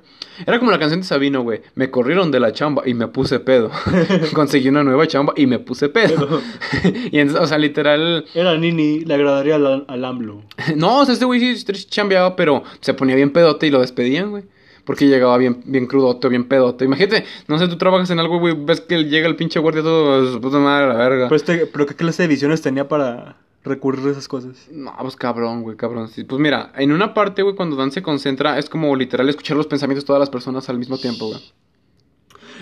[0.46, 1.62] Era como la canción de Sabino, güey.
[1.76, 3.70] Me corrieron de la chamba y me puse pedo.
[4.35, 6.42] Conseguí una nueva chamba y me puse pedo.
[7.11, 8.26] y entonces, o sea, literal.
[8.35, 10.42] Era Nini, le agradaría al, al AMLO.
[10.76, 14.31] No, o sea, este güey sí chambeaba, pero se ponía bien pedote y lo despedían,
[14.31, 14.44] güey.
[14.87, 16.85] Porque llegaba bien, bien crudote, bien pedote.
[16.85, 20.33] Imagínate, no sé, tú trabajas en algo, güey, ves que llega el pinche guardia todo,
[20.33, 21.29] su puta madre, la verga.
[21.29, 24.68] Pero, este, pero ¿qué clase de visiones tenía para recurrir a esas cosas?
[24.70, 26.09] No, pues cabrón, güey, cabrón.
[26.09, 29.57] Sí, Pues mira, en una parte, güey, cuando Dan se concentra, es como literal escuchar
[29.57, 31.40] los pensamientos de todas las personas al mismo tiempo, güey.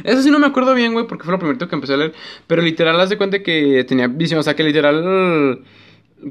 [0.03, 2.15] Eso sí no me acuerdo bien, güey, porque fue lo primero que empecé a leer.
[2.47, 5.63] Pero literal, haz de cuenta que tenía visión, o sea, que literal...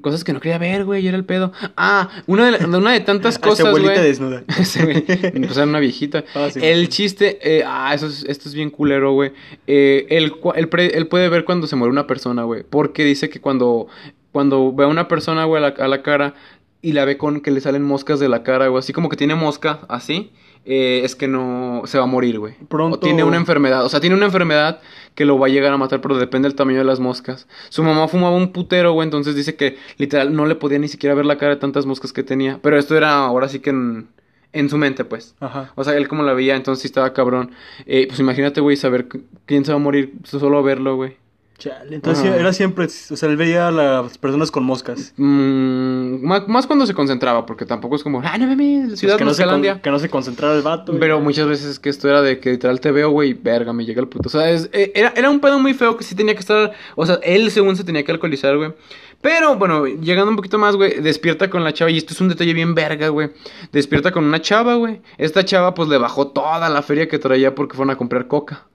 [0.01, 1.51] Cosas que no quería ver, güey, y era el pedo.
[1.77, 4.05] Ah, una de, la- una de tantas cosas, abuelita güey.
[4.05, 4.43] desnuda.
[4.59, 5.01] Ese, güey.
[5.03, 6.23] Pues era una viejita.
[6.35, 6.87] Ah, sí, el güey.
[6.87, 9.33] chiste, eh, ah, eso es, esto es bien culero, güey.
[9.67, 12.63] Eh, él, él, pre- él puede ver cuando se muere una persona, güey.
[12.67, 13.87] Porque dice que cuando,
[14.31, 16.33] cuando ve a una persona, güey, a la, a la cara
[16.81, 19.15] y la ve con que le salen moscas de la cara, güey, así como que
[19.15, 20.31] tiene mosca, así,
[20.65, 22.55] eh, es que no se va a morir, güey.
[22.69, 24.79] Pronto- O tiene una enfermedad, o sea, tiene una enfermedad
[25.15, 27.47] que lo va a llegar a matar, pero depende del tamaño de las moscas.
[27.69, 31.13] Su mamá fumaba un putero, güey, entonces dice que literal no le podía ni siquiera
[31.15, 32.59] ver la cara de tantas moscas que tenía.
[32.61, 34.07] Pero esto era ahora sí que en,
[34.53, 35.35] en su mente, pues.
[35.39, 35.71] Ajá.
[35.75, 37.51] O sea, él como la veía, entonces sí estaba cabrón.
[37.85, 39.07] Eh, pues imagínate, güey, saber
[39.45, 41.17] quién se va a morir solo verlo, güey.
[41.57, 45.13] Chale, entonces era siempre, o sea, él veía a las personas con moscas.
[45.17, 49.17] Mm, más, más cuando se concentraba, porque tampoco es como, ah, no mames, ciudad Pues
[49.19, 49.73] que, no se Moscalandia".
[49.73, 50.93] con- que no se concentrara el vato.
[50.99, 53.85] Pero muchas veces es que esto era de que literal te veo, güey, verga, me
[53.85, 54.27] llega el puto.
[54.27, 56.73] O sea, es- eh, era, era un pedo muy feo que sí tenía que estar.
[56.95, 58.73] O sea, él según se tenía que alcoholizar, güey.
[59.21, 61.91] Pero bueno, llegando un poquito más, güey, despierta con la chava.
[61.91, 63.29] Y esto es un detalle bien verga, güey.
[63.71, 65.01] Despierta con una chava, güey.
[65.17, 68.65] Esta chava, pues le bajó toda la feria que traía porque fueron a comprar coca.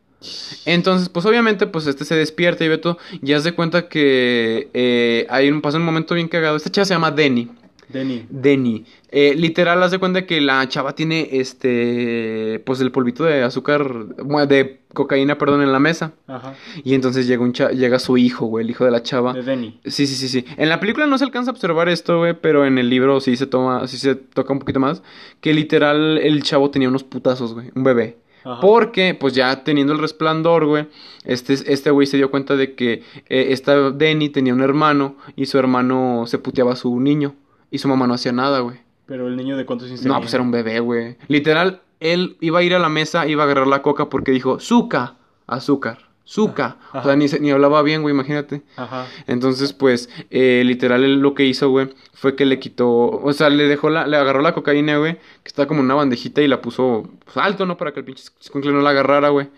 [0.64, 2.98] Entonces, pues obviamente, pues este se despierta y ve todo.
[3.22, 6.57] Y haz de cuenta que eh, hay un, pasa un momento bien cagado.
[6.57, 7.48] Esta chava se llama Denny.
[7.88, 8.26] Denny.
[8.28, 8.85] Denny.
[9.11, 12.61] Eh, literal, haz de cuenta que la chava tiene este.
[12.66, 14.07] Pues el polvito de azúcar.
[14.48, 16.12] De cocaína, perdón, en la mesa.
[16.26, 16.54] Ajá.
[16.85, 19.33] Y entonces llega, un cha- llega su hijo, güey, el hijo de la chava.
[19.33, 19.81] De Denny.
[19.87, 20.44] Sí, sí, sí, sí.
[20.59, 23.37] En la película no se alcanza a observar esto, güey, pero en el libro sí
[23.37, 25.02] se toma, sí se toca un poquito más.
[25.40, 28.16] Que literal el chavo tenía unos putazos, güey, un bebé.
[28.52, 28.61] Ajá.
[28.61, 30.87] Porque, pues ya teniendo el resplandor, güey,
[31.24, 35.46] este este güey se dio cuenta de que eh, esta Denny tenía un hermano y
[35.46, 37.34] su hermano se puteaba a su niño
[37.70, 38.78] y su mamá no hacía nada, güey.
[39.06, 40.20] Pero el niño de cuántos años No, tenía?
[40.20, 41.16] pues era un bebé, güey.
[41.28, 44.61] Literal, él iba a ir a la mesa, iba a agarrar la coca porque dijo,
[44.61, 47.00] "Zuka, azúcar, zuka." Ajá.
[47.00, 48.62] O sea, ni, se- ni hablaba bien, güey, imagínate.
[48.76, 49.06] Ajá.
[49.26, 53.48] Entonces, pues, eh, literal, él lo que hizo, güey, fue que le quitó, o sea,
[53.50, 56.48] le dejó la, le agarró la cocaína, güey, que estaba como en una bandejita y
[56.48, 57.76] la puso pues, alto, ¿no?
[57.76, 59.48] Para que el pinche escuincle no la agarrara, güey.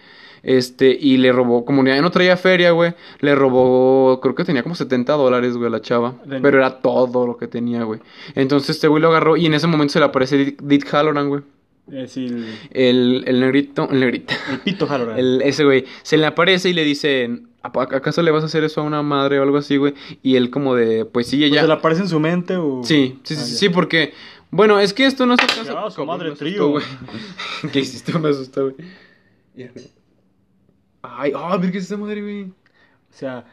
[0.42, 4.62] Este, y le robó, como ya no traía feria, güey, le robó, creo que tenía
[4.62, 6.14] como 70 dólares, güey, la chava.
[6.24, 8.00] De- Pero era todo lo que tenía, güey.
[8.34, 11.42] Entonces, este güey lo agarró y en ese momento se le aparece Dick Halloran, güey.
[12.06, 14.34] Sí, el, El, el negrito, el negrito.
[14.50, 15.18] el pito Halloran.
[15.18, 18.62] El, ese güey se le aparece y le dice, "¿Apa- ¿acaso le vas a hacer
[18.64, 19.94] eso a una madre o algo así, güey?
[20.22, 21.62] Y él como de, pues sí, Pues, ella...
[21.62, 22.82] ¿Se le aparece en su mente o...?
[22.84, 24.12] Sí, sí, sí, Ah, sí, sí, porque...
[24.52, 25.64] Bueno, es que esto no es el caso...
[25.90, 26.68] Su Cabrón, madre trío.
[26.70, 26.84] güey.
[27.72, 28.18] ¿Qué hiciste?
[28.18, 28.74] Me asustó, güey.
[31.02, 32.42] Ay, ah, ver qué es esa madre, güey.
[32.44, 32.52] O
[33.12, 33.44] sea,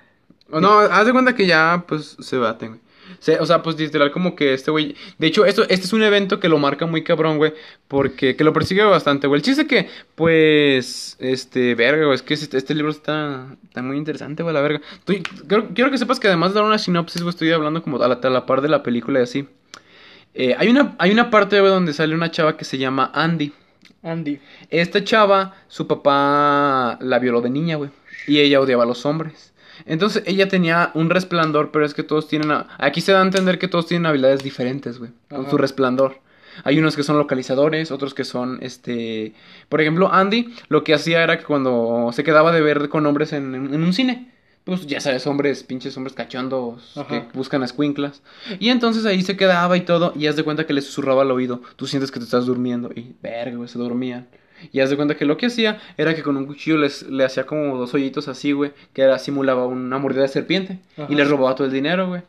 [0.49, 2.81] Oh, No, haz de cuenta que ya, pues, se baten, güey.
[3.19, 4.95] Se- o sea, pues literal como que este güey...
[5.17, 7.53] De hecho, esto, este es un evento que lo marca muy cabrón, güey.
[7.87, 8.35] Porque...
[8.35, 9.39] Que lo persigue bastante, güey.
[9.39, 11.15] El chiste que, pues...
[11.19, 11.75] Este...
[11.75, 12.15] Verga, güey.
[12.15, 13.47] Es que este, este libro está...
[13.63, 14.81] Está muy interesante, güey, la verga.
[14.99, 18.01] Estoy- quiero, quiero que sepas que además de dar una sinopsis, güey, estoy hablando como
[18.01, 19.47] a la, a la par de la película y así.
[20.33, 23.51] Eh, hay, una, hay una parte, güey, donde sale una chava que se llama Andy.
[24.03, 24.39] Andy.
[24.69, 27.89] Esta chava, su papá la violó de niña, güey.
[28.27, 29.53] Y ella odiaba a los hombres.
[29.85, 32.51] Entonces ella tenía un resplandor, pero es que todos tienen...
[32.51, 35.11] a- Aquí se da a entender que todos tienen habilidades diferentes, güey.
[35.29, 35.49] Con Ajá.
[35.49, 36.19] su resplandor.
[36.63, 39.33] Hay unos que son localizadores, otros que son, este...
[39.69, 43.33] Por ejemplo, Andy lo que hacía era que cuando se quedaba de ver con hombres
[43.33, 44.31] en, en- en un cine...
[44.63, 47.07] Pues ya sabes, hombres, pinches hombres cachondos Ajá.
[47.07, 48.21] que buscan a escuinclas.
[48.59, 51.31] Y entonces ahí se quedaba y todo, y haz de cuenta que le susurraba al
[51.31, 51.61] oído.
[51.77, 54.27] Tú sientes que te estás durmiendo, y verga, güey, se dormían.
[54.71, 57.23] Y haz de cuenta que lo que hacía era que con un cuchillo les, le
[57.23, 60.79] hacía como dos hoyitos así, güey, que era, simulaba una mordida de serpiente.
[60.97, 61.07] Ajá.
[61.09, 62.21] Y les robaba todo el dinero, güey.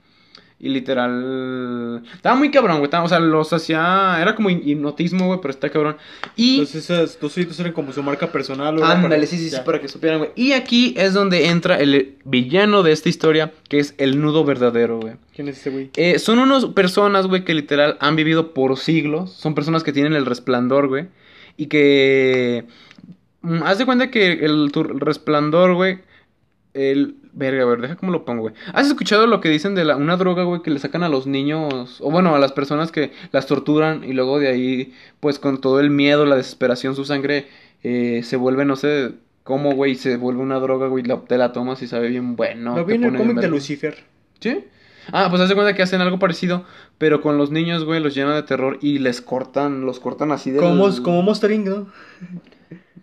[0.60, 2.02] Y literal.
[2.12, 2.90] Estaba muy cabrón, güey.
[2.92, 4.18] O sea, los hacía.
[4.20, 5.96] Era como hipnotismo, güey, pero está cabrón.
[6.34, 6.54] Y.
[6.54, 8.76] Entonces esos dos ojitos eran como su marca personal.
[8.76, 10.30] ¿o era Ándale, sí, sí, sí, para que supieran, güey.
[10.34, 14.98] Y aquí es donde entra el villano de esta historia, que es el nudo verdadero,
[14.98, 15.14] güey.
[15.32, 15.90] ¿Quién es ese güey?
[15.94, 19.32] Eh, son unas personas, güey, que literal han vivido por siglos.
[19.32, 21.06] Son personas que tienen el resplandor, güey.
[21.58, 22.64] Y que...
[23.42, 25.98] mm, haz de cuenta que el, tu resplandor, güey...
[26.72, 27.16] El...
[27.34, 28.54] Verga, a ver, deja cómo lo pongo, güey.
[28.72, 31.28] ¿Has escuchado lo que dicen de la, una droga, güey, que le sacan a los
[31.28, 32.00] niños?
[32.00, 35.78] O bueno, a las personas que las torturan y luego de ahí, pues con todo
[35.78, 37.46] el miedo, la desesperación, su sangre
[37.84, 39.12] eh, se vuelve, no sé
[39.44, 42.74] cómo, güey, se vuelve una droga, güey, la- te la tomas y sabe bien bueno.
[42.74, 43.48] Lo vi en el cómic de.
[43.48, 43.98] Lucifer.
[44.40, 44.64] ¿Sí?
[45.12, 46.64] Ah, pues haz de cuenta que hacen algo parecido,
[46.98, 50.50] pero con los niños, güey, los llenan de terror y les cortan, los cortan así
[50.50, 50.58] de...
[50.58, 51.86] Como, como Monster Inc., ¿no?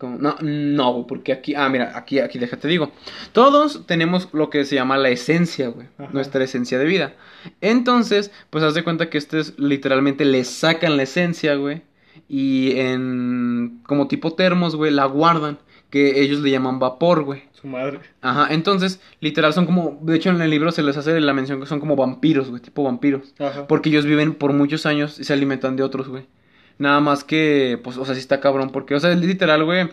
[0.02, 2.92] No, no, güey, porque aquí, ah, mira, aquí, aquí déjate digo.
[3.32, 6.10] Todos tenemos lo que se llama la esencia, güey, Ajá.
[6.12, 7.14] nuestra esencia de vida.
[7.62, 11.82] Entonces, pues haz de cuenta que este es literalmente le sacan la esencia, güey,
[12.28, 17.44] y en como tipo termos, güey, la guardan, que ellos le llaman vapor, güey.
[17.66, 18.00] Su madre.
[18.22, 21.60] Ajá, entonces, literal son como, de hecho en el libro se les hace la mención
[21.60, 23.34] que son como vampiros, güey, tipo vampiros.
[23.40, 23.66] Ajá.
[23.66, 26.28] Porque ellos viven por muchos años y se alimentan de otros, güey.
[26.78, 28.70] Nada más que, pues, o sea, sí está cabrón.
[28.70, 29.90] Porque, o sea, literal, güey.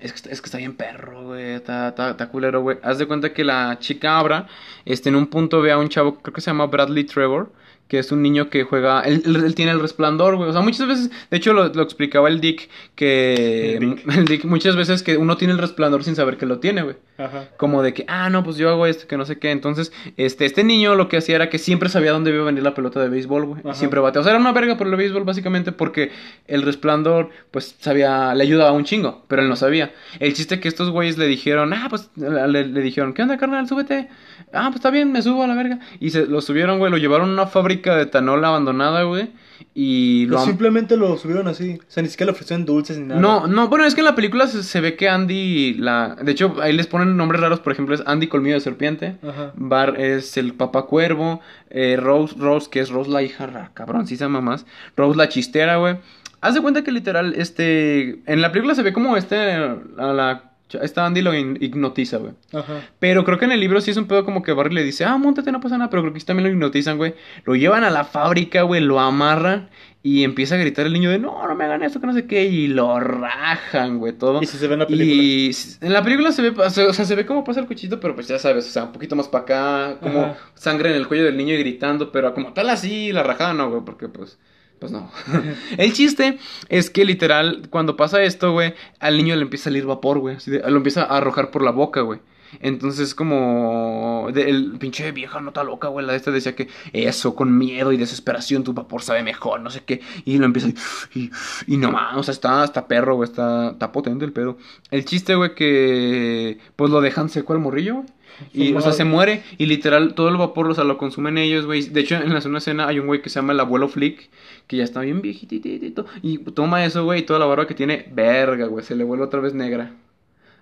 [0.00, 1.52] Es que, está- es que está bien perro, güey.
[1.54, 2.78] Está, está, está culero, güey.
[2.82, 4.46] Haz de cuenta que la chica Abra,
[4.84, 7.52] este, en un punto ve a un chavo, creo que se llama Bradley Trevor.
[7.88, 9.02] Que es un niño que juega.
[9.02, 10.50] Él, tiene el resplandor, güey.
[10.50, 11.10] O sea, muchas veces.
[11.30, 12.68] De hecho, lo, lo explicaba el Dick.
[12.94, 13.76] Que.
[13.76, 14.08] El Dick.
[14.16, 16.96] el Dick, muchas veces que uno tiene el resplandor sin saber que lo tiene, güey
[17.18, 17.48] Ajá.
[17.56, 19.50] como de que, ah, no, pues yo hago esto, que no sé qué.
[19.50, 22.62] Entonces, este, este niño lo que hacía era que siempre sabía dónde iba a venir
[22.62, 23.62] la pelota de béisbol, güey.
[23.64, 24.20] Y siempre bateaba.
[24.20, 26.10] O sea, era una verga por el béisbol, básicamente, porque
[26.46, 29.92] el resplandor, pues, sabía, le ayudaba un chingo, pero él no sabía.
[30.20, 33.68] El chiste que estos güeyes le dijeron, ah, pues, le, le dijeron, ¿qué onda, carnal?
[33.68, 34.08] Súbete.
[34.52, 35.78] Ah, pues está bien, me subo a la verga.
[36.00, 39.30] Y se lo subieron, güey, lo llevaron a una fábrica de etanol abandonada, güey.
[39.78, 41.78] Y lo Pero am- simplemente lo subieron así.
[41.80, 43.20] O sea, ni siquiera le ofrecieron dulces ni nada.
[43.20, 46.32] no, no, bueno, es que en la película se, se ve que Andy, la, de
[46.32, 49.52] hecho, ahí les ponen nombres raros, por ejemplo, es Andy Colmillo de Serpiente, Ajá.
[49.56, 54.16] Bar es el papá cuervo, eh, Rose, Rose, que es Rose la hija, cabrón, sí
[54.16, 54.64] se llama más,
[54.96, 55.98] Rose la chistera, güey.
[56.40, 60.52] Haz de cuenta que literal, este, en la película se ve como este, a la
[60.82, 62.32] Esta Andy lo hipnotiza, güey.
[62.52, 62.82] Ajá.
[62.98, 65.04] Pero creo que en el libro sí es un pedo como que Barry le dice,
[65.04, 65.90] ah, montate, no pasa nada.
[65.90, 67.14] Pero creo que también lo hipnotizan, güey.
[67.44, 69.70] Lo llevan a la fábrica, güey, lo amarran.
[70.02, 72.26] Y empieza a gritar el niño de, no, no me hagan esto, que no sé
[72.26, 72.44] qué.
[72.44, 74.40] Y lo rajan, güey, todo.
[74.42, 75.22] Y si se ve en la película.
[75.22, 75.50] Y
[75.80, 78.28] en la película se ve, o sea, se ve como pasa el cuchito, pero pues
[78.28, 80.36] ya sabes, o sea, un poquito más para acá, como Ajá.
[80.54, 83.68] sangre en el cuello del niño y gritando, pero como tal así, la rajada no,
[83.68, 84.38] güey, porque pues,
[84.78, 85.10] pues no.
[85.78, 89.86] el chiste es que literal, cuando pasa esto, güey, al niño le empieza a salir
[89.86, 92.20] vapor, güey, lo empieza a arrojar por la boca, güey.
[92.60, 97.34] Entonces, como de- el pinche vieja nota loca, güey, la de esta decía que eso,
[97.34, 100.00] con miedo y desesperación, tu vapor sabe mejor, no sé qué.
[100.24, 100.74] Y lo empieza y,
[101.20, 101.30] y,
[101.66, 104.56] y no más, o sea, está, está perro, güey, está, está potente el pedo.
[104.90, 108.06] El chiste, güey, que pues lo dejan seco al morrillo, güey.
[108.52, 111.64] Y, o sea, se muere y literal todo el vapor, o sea, lo consumen ellos,
[111.64, 111.80] güey.
[111.88, 114.28] De hecho, en la segunda escena hay un güey que se llama el abuelo Flick,
[114.66, 116.04] que ya está bien viejitito.
[116.22, 119.24] Y toma eso, güey, y toda la barba que tiene, verga, güey, se le vuelve
[119.24, 119.92] otra vez negra.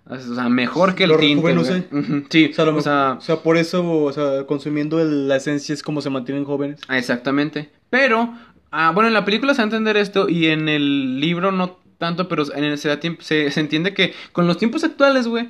[0.07, 1.43] O sea, mejor que el Lo tinte,
[2.29, 5.29] Sí, O sea, lo o sea, mejor- o sea, por eso, o sea, consumiendo el-
[5.29, 6.81] la esencia es como se mantienen jóvenes.
[6.89, 7.71] Ah, Exactamente.
[7.91, 8.35] Pero,
[8.71, 11.79] ah, bueno, en la película se va a entender esto y en el libro no
[11.99, 15.27] tanto, pero en el, se, da tiempo, se, se entiende que con los tiempos actuales,
[15.27, 15.49] güey,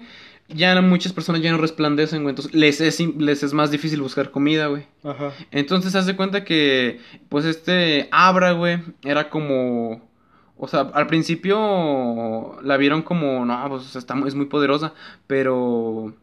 [0.49, 2.31] ya muchas personas ya no resplandecen, güey.
[2.33, 4.85] Entonces les es, les es más difícil buscar comida, güey.
[5.03, 5.33] Ajá.
[5.51, 10.01] Entonces hace cuenta que, pues este Abra, güey, era como...
[10.57, 14.93] O sea, al principio la vieron como, no, pues está, es muy poderosa,
[15.27, 16.15] pero...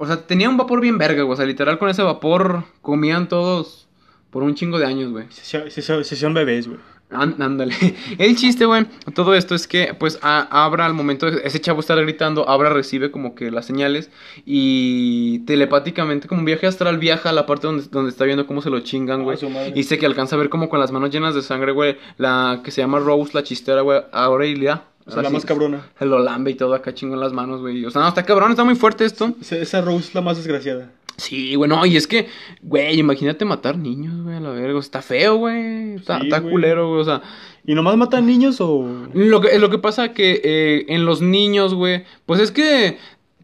[0.00, 1.32] O sea, tenía un vapor bien verga, güey.
[1.34, 3.88] O sea, literal con ese vapor comían todos
[4.30, 5.26] por un chingo de años, güey.
[5.30, 5.82] Se
[6.16, 6.78] son bebés, güey.
[7.10, 7.74] Án- Ándale.
[8.18, 11.80] El chiste, güey, todo esto es que, pues, a- Abra al momento de ese chavo
[11.80, 14.10] estar gritando, Abra recibe como que las señales
[14.44, 18.60] y telepáticamente, como un viaje astral, viaja a la parte donde, donde está viendo cómo
[18.62, 19.38] se lo chingan, güey.
[19.42, 19.68] Ah, madre.
[19.70, 22.60] Y dice que alcanza a ver como con las manos llenas de sangre, güey, la
[22.62, 24.82] que se llama Rose, la chistera, güey, Aurelia.
[25.06, 25.86] O sea, la Así, más cabrona.
[25.98, 27.82] Se lo lambe y todo acá chingo en las manos, güey.
[27.86, 29.32] O sea, no, está cabrón, está muy fuerte esto.
[29.40, 30.90] Esa, esa Rose es la más desgraciada.
[31.18, 32.28] Sí, güey, no, y es que,
[32.62, 34.78] güey, imagínate matar niños, güey, a la verga.
[34.78, 35.96] Está feo, güey.
[35.96, 36.52] Está, Sí, está güey.
[36.52, 37.22] culero, güey, o sea.
[37.66, 38.86] ¿Y nomás matan niños o...?
[39.12, 42.96] Lo que, lo que pasa que eh, en los niños, güey, pues es que,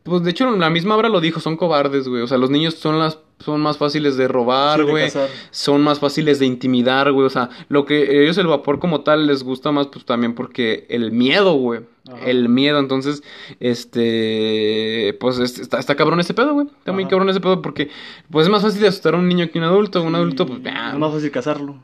[0.04, 2.22] pues de hecho la misma obra lo dijo, son cobardes, güey.
[2.22, 5.04] O sea, los niños son las, son más fáciles de robar, Sí, de güey.
[5.04, 5.28] cazar.
[5.50, 7.26] Son más fáciles de intimidar, güey.
[7.26, 10.86] O sea, lo que ellos el vapor como tal les gusta más, pues también porque
[10.90, 11.80] el miedo, güey.
[12.06, 12.26] Ajá.
[12.26, 13.22] El miedo, entonces,
[14.04, 16.66] este, pues es- está, está cabrón ese pedo, güey.
[16.66, 17.90] Está muy cabrón ese pedo porque,
[18.30, 20.02] pues es más fácil de asustar a un niño que a un adulto.
[20.02, 21.76] Un adulto, pues, Es más fácil cazarlo.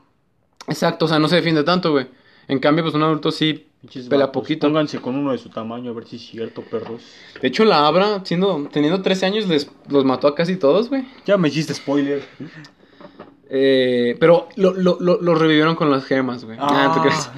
[0.67, 2.07] exacto, o sea, no se defiende tanto, güey.
[2.47, 4.41] En cambio, pues un adulto sí Pinches pela vatos.
[4.41, 4.67] poquito.
[4.67, 7.01] Pónganse con uno de su tamaño a ver si es cierto, perros.
[7.41, 11.03] De hecho, la Abra, siendo, teniendo 13 años, les, los mató a casi todos, güey.
[11.25, 12.23] Ya me hiciste spoiler.
[13.49, 16.57] Eh, pero lo, lo, lo, lo revivieron con las gemas, güey.
[16.61, 17.29] Ah, ¿tú crees?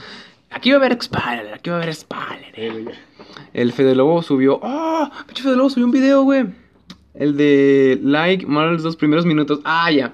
[0.52, 2.54] Aquí va a haber spoiler, aquí va a haber spoiler.
[2.54, 2.92] Eh, ya.
[3.54, 4.60] El Fede Lobo subió.
[4.62, 5.12] ¡Ah!
[5.26, 6.46] pinche Fede Lobo subió un video, güey.
[7.16, 9.60] El de like, más los dos primeros minutos.
[9.64, 10.14] Ah, ya.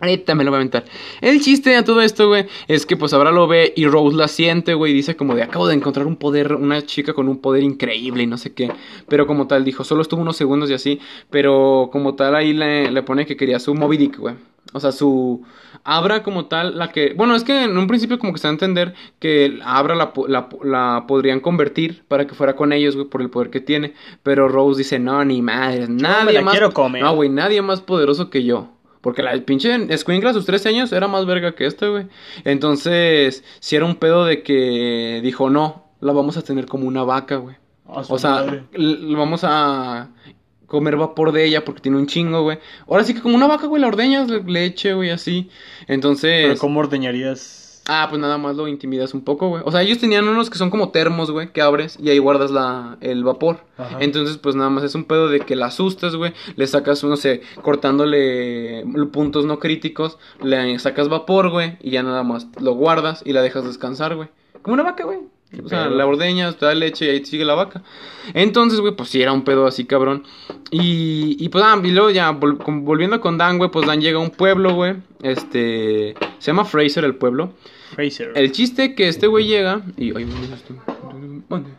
[0.00, 0.84] Ahorita me lo voy a aventar.
[1.20, 4.28] El chiste de todo esto, güey, es que pues ahora lo ve y Rose la
[4.28, 7.38] siente, güey, y dice como de acabo de encontrar un poder, una chica con un
[7.38, 8.70] poder increíble y no sé qué.
[9.08, 11.00] Pero como tal, dijo, solo estuvo unos segundos y así.
[11.30, 14.34] Pero como tal, ahí le, le pone que quería su Moby Dick, güey.
[14.72, 15.42] O sea, su
[15.84, 17.14] Abra como tal, la que...
[17.14, 20.12] Bueno, es que en un principio como que se da a entender que Abra la,
[20.26, 23.94] la, la podrían convertir para que fuera con ellos, güey, por el poder que tiene.
[24.24, 26.52] Pero Rose dice, no, ni madre, nadie la más...
[26.52, 27.02] quiero comer.
[27.02, 28.68] No, güey, nadie más poderoso que yo.
[29.06, 32.08] Porque la pinche Escuincla a sus 13 años era más verga que este, güey.
[32.42, 37.04] Entonces, si era un pedo de que dijo, no, la vamos a tener como una
[37.04, 37.54] vaca, güey.
[37.88, 40.08] A su O sea, vamos a
[40.66, 42.58] comer vapor de ella porque tiene un chingo, güey.
[42.88, 45.50] Ahora sí que como una vaca, güey, la ordeñas, le- leche, güey, así.
[45.86, 46.46] Entonces...
[46.48, 47.65] Pero ¿cómo ordeñarías?
[47.88, 49.62] Ah, pues nada más lo intimidas un poco, güey.
[49.64, 52.50] O sea, ellos tenían unos que son como termos, güey, que abres y ahí guardas
[52.50, 53.60] la, el vapor.
[53.78, 53.98] Ajá.
[54.00, 56.32] Entonces, pues nada más es un pedo de que la asustas, güey.
[56.56, 60.18] Le sacas, no sé, cortándole puntos no críticos.
[60.42, 61.76] Le sacas vapor, güey.
[61.80, 64.28] Y ya nada más lo guardas y la dejas descansar, güey.
[64.62, 65.18] Como una vaca, güey.
[65.64, 67.82] O sea, la ordeñas, te da leche y ahí sigue la vaca.
[68.34, 70.24] Entonces, güey, pues sí era un pedo así, cabrón.
[70.72, 74.18] Y, y pues, ah, y luego ya, vol- volviendo con Dan, güey, pues Dan llega
[74.18, 74.96] a un pueblo, güey.
[75.22, 77.52] Este, se llama Fraser el pueblo.
[77.94, 78.32] Fraser.
[78.34, 80.16] El chiste que este güey llega y...
[80.16, 80.74] Ay, ¿dónde estás tú?
[81.48, 81.70] ¿Dónde?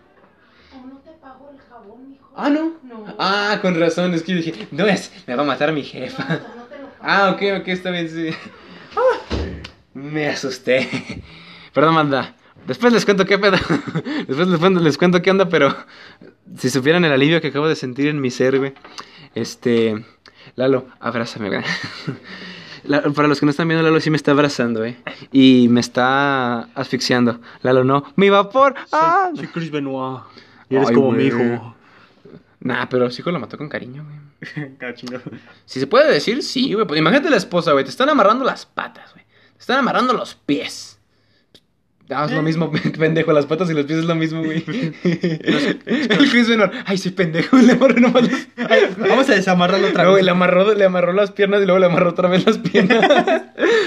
[0.73, 2.31] ¿O no te pago el jabón, mijo?
[2.35, 2.73] Ah, ¿no?
[2.83, 3.15] No.
[3.19, 6.23] Ah, con razón, es que yo dije, no es, me va a matar mi jefa.
[6.23, 7.01] No, no te lo pago.
[7.01, 8.29] Ah, ok, ok, está bien, sí.
[8.95, 9.25] Ah,
[9.93, 10.87] me asusté.
[11.73, 12.35] Perdón, manda.
[12.65, 13.57] Después les cuento qué pedo.
[14.27, 15.75] Después les cuento, les cuento qué onda, pero
[16.57, 18.73] si supieran el alivio que acabo de sentir en mi ser, güey.
[19.35, 20.03] Este,
[20.55, 21.61] Lalo, abrázame, güey.
[22.83, 24.97] La- para los que no están viendo, Lalo sí me está abrazando, eh.
[25.31, 27.39] Y me está asfixiando.
[27.61, 28.03] Lalo, no.
[28.15, 28.75] ¡Mi vapor!
[28.91, 29.29] ¡Ah!
[29.35, 30.21] Soy Chris Benoit.
[30.69, 31.17] Y eres Ay, como güey.
[31.19, 31.75] mi hijo.
[32.59, 34.17] Nah, pero su hijo lo mató con cariño, güey.
[35.65, 36.85] Si se puede decir, sí, güey.
[36.99, 37.83] Imagínate la esposa, güey.
[37.83, 39.25] Te están amarrando las patas, güey.
[39.53, 40.96] Te están amarrando los pies.
[42.09, 43.33] Ah, es lo mismo, pendejo.
[43.33, 44.63] Las patas y los pies es lo mismo, güey.
[45.03, 46.71] El Chris menor.
[46.85, 47.57] Ay, soy pendejo.
[47.61, 48.47] Le amarró nomás los...
[48.69, 50.25] Ay, vamos a desamarrarlo otra No, güey, vez.
[50.25, 53.43] le amarró, le amarró las piernas y luego le amarró otra vez las piernas.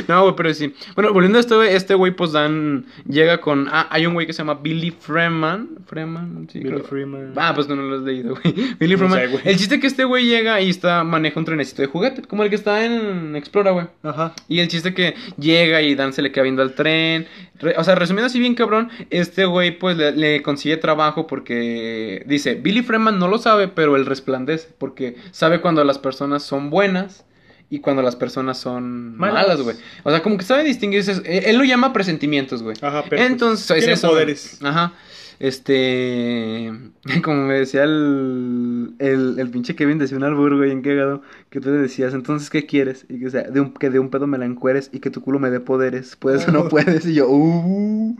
[0.08, 0.74] no, güey, pero sí.
[0.94, 3.68] Bueno, volviendo a esto, güey, este güey, pues Dan llega con.
[3.70, 5.68] Ah, hay un güey que se llama Billy Freeman.
[5.86, 6.84] Freeman, sí, Billy creo.
[6.84, 7.32] Freeman.
[7.36, 8.54] Ah, pues no, no lo has leído, güey.
[8.78, 9.18] Billy No Freeman.
[9.20, 9.42] sé, güey.
[9.44, 12.42] el chiste es que este güey llega y está, maneja un trenecito de juguete, como
[12.44, 13.86] el que está en Explora, güey.
[14.02, 14.34] Ajá.
[14.48, 17.26] Y el chiste que llega y Dan se le queda viendo al tren.
[17.58, 22.24] Re- o sea, resumiendo así bien cabrón, este güey pues le, le consigue trabajo porque
[22.26, 26.70] dice, Billy Freeman no lo sabe, pero él resplandece, porque sabe cuando las personas son
[26.70, 27.24] buenas
[27.70, 29.62] y cuando las personas son Malas.
[29.62, 29.76] güey.
[30.02, 31.12] O sea, como que sabe distinguirse.
[31.12, 32.76] Él, él lo llama presentimientos, güey.
[32.82, 33.22] Ajá, pero.
[33.22, 34.58] Entonces, es tiene eso, poderes.
[34.62, 34.92] Ajá.
[35.40, 36.70] Este.
[37.24, 41.22] Como me decía el, el, el pinche Kevin, decía un albur, güey, en cagado.
[41.48, 43.06] Que tú le decías, entonces, ¿qué quieres?
[43.08, 45.10] Y que, o sea, de un, que de un pedo me la encueres y que
[45.10, 46.14] tu culo me dé poderes.
[46.14, 47.06] ¿Puedes o no puedes?
[47.06, 48.16] Y yo, uh.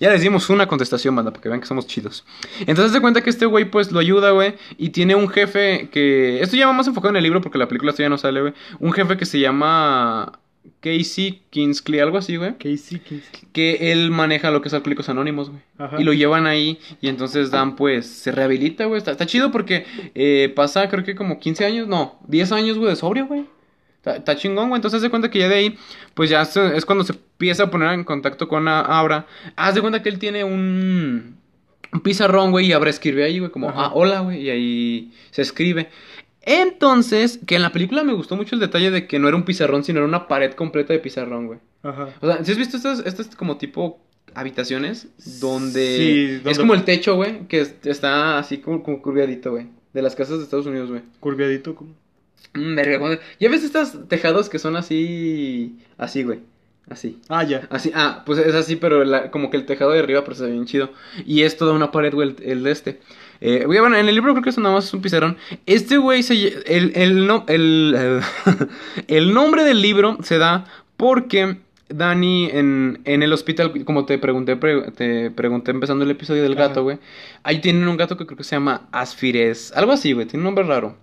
[0.00, 2.24] Ya les dimos una contestación, banda, para que vean que somos chidos.
[2.60, 4.54] Entonces, se cuenta que este güey, pues, lo ayuda, güey.
[4.78, 6.40] Y tiene un jefe que.
[6.42, 8.54] Esto ya va más enfocado en el libro porque la película todavía no sale, güey.
[8.80, 10.40] Un jefe que se llama.
[10.80, 13.42] Casey Kingsley, algo así, güey Casey Kingsley.
[13.52, 15.62] que él maneja lo que es Alcohólicos Anónimos, güey.
[15.78, 16.00] Ajá.
[16.00, 18.98] Y lo llevan ahí y entonces Dan pues se rehabilita, güey.
[18.98, 19.84] Está, está chido porque
[20.14, 23.46] eh, pasa creo que como 15 años, no, 10 años, güey, de sobrio, güey.
[23.96, 24.78] Está, está chingón, güey.
[24.78, 25.78] Entonces haz de cuenta que ya de ahí,
[26.14, 29.26] pues ya se- es cuando se empieza a poner en contacto con Abra.
[29.56, 31.36] Haz de cuenta que él tiene un,
[31.92, 33.86] un pizarrón, güey, y Abra escribe ahí, güey, como, Ajá.
[33.86, 35.88] ah, hola, güey, y ahí se escribe.
[36.46, 39.44] Entonces, que en la película me gustó mucho el detalle de que no era un
[39.44, 41.58] pizarrón, sino era una pared completa de pizarrón, güey.
[41.82, 42.08] Ajá.
[42.20, 44.00] O sea, ¿sí has visto estas, estas como tipo
[44.34, 45.08] habitaciones?
[45.40, 45.96] Donde
[46.42, 49.68] Sí, es como el techo, güey, que es- está así como, como curviadito, güey.
[49.92, 51.02] De las casas de Estados Unidos, güey.
[51.20, 51.90] Curviadito, como.
[52.54, 56.40] Mm, verga, ¿cómo ¿Ya ves estas tejados que son así, así, güey?
[56.88, 57.18] Así.
[57.28, 57.66] Ah, ya.
[57.70, 60.44] Así, ah, pues es así, pero la- como que el tejado de arriba, pero se
[60.44, 60.90] ve bien chido.
[61.24, 63.00] Y es toda una pared, güey, el, el de este.
[63.40, 65.36] Eh, bueno, en el libro creo que eso nada más es un pizarrón.
[65.66, 66.34] Este güey se.
[66.66, 68.20] El, el, no, el,
[69.08, 70.66] el nombre del libro se da
[70.96, 71.56] porque
[71.88, 76.54] Dani en, en el hospital, como te pregunté, pre- te pregunté empezando el episodio del
[76.54, 76.98] gato, güey.
[77.42, 79.72] Ahí tienen un gato que creo que se llama Asfires.
[79.76, 80.96] Algo así, güey, tiene un nombre raro.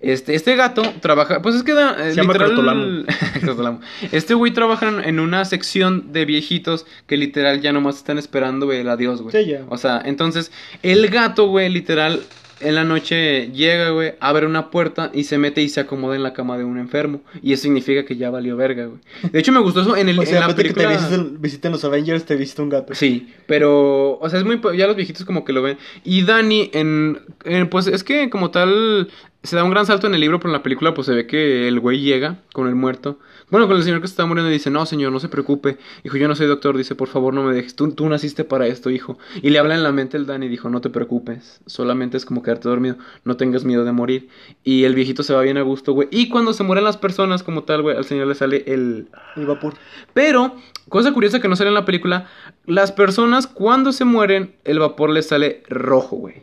[0.00, 3.04] Este, este gato trabaja, pues es que da, eh, Se llama Crotolamo.
[3.40, 3.80] Crotolamo.
[4.12, 8.88] Este güey trabaja en- una sección de viejitos que literal ya nomás están esperando, el
[8.88, 9.32] adiós, güey.
[9.44, 9.64] Sí, ya.
[9.68, 12.22] O sea, entonces, el gato, güey, literal,
[12.60, 16.22] en la noche llega, güey, abre una puerta y se mete y se acomoda en
[16.22, 17.20] la cama de un enfermo.
[17.42, 19.00] Y eso significa que ya valió verga, güey.
[19.30, 21.38] De hecho, me gustó eso en, el, O en sea, la aparte que te película.
[21.40, 22.94] visiten, los Avengers, te visita un gato.
[22.94, 25.78] Sí, pero, o sea, es muy, ya los viejitos como que lo ven.
[26.04, 29.08] Y Dani, en, en, pues es que como tal,
[29.42, 31.26] se da un gran salto en el libro, pero en la película pues se ve
[31.26, 33.18] que el güey llega con el muerto.
[33.50, 35.78] Bueno, con el señor que se está muriendo y dice, no, señor, no se preocupe.
[36.04, 37.74] Dijo, yo no soy doctor, dice, por favor no me dejes.
[37.74, 39.18] Tú, tú naciste para esto, hijo.
[39.42, 42.26] Y le habla en la mente el Dani y dijo, no te preocupes, solamente es
[42.26, 44.28] como quedarte dormido, no tengas miedo de morir.
[44.64, 46.08] Y el viejito se va bien a gusto, güey.
[46.10, 49.46] Y cuando se mueren las personas como tal, güey, al señor le sale el, El
[49.46, 49.74] vapor.
[50.12, 50.54] pero,
[50.90, 52.28] cosa curiosa que no sale en la película,
[52.66, 56.42] las personas cuando se mueren, el vapor les sale rojo, güey.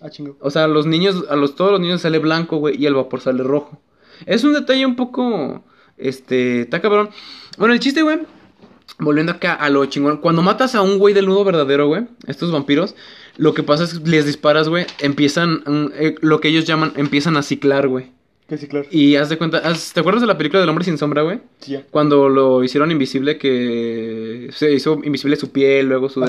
[0.00, 0.36] Ah, chingo.
[0.40, 2.94] O sea, a los niños, a los todos los niños sale blanco, güey, y el
[2.94, 3.80] vapor sale rojo.
[4.26, 5.64] Es un detalle un poco,
[6.00, 7.10] este, está cabrón.
[7.58, 8.20] Bueno, el chiste, güey,
[8.98, 12.52] volviendo acá a lo chingón, cuando matas a un güey del nudo verdadero, güey, estos
[12.52, 12.94] vampiros,
[13.36, 16.92] lo que pasa es que les disparas, güey, empiezan, mm, eh, lo que ellos llaman,
[16.96, 18.12] empiezan a ciclar, güey.
[18.50, 18.84] Que sí, claro.
[18.90, 21.38] Y haz de cuenta, haz- ¿te acuerdas de la película del hombre sin sombra, güey?
[21.60, 21.84] Sí, ya.
[21.88, 26.20] Cuando lo hicieron invisible, que se hizo invisible su piel, luego su...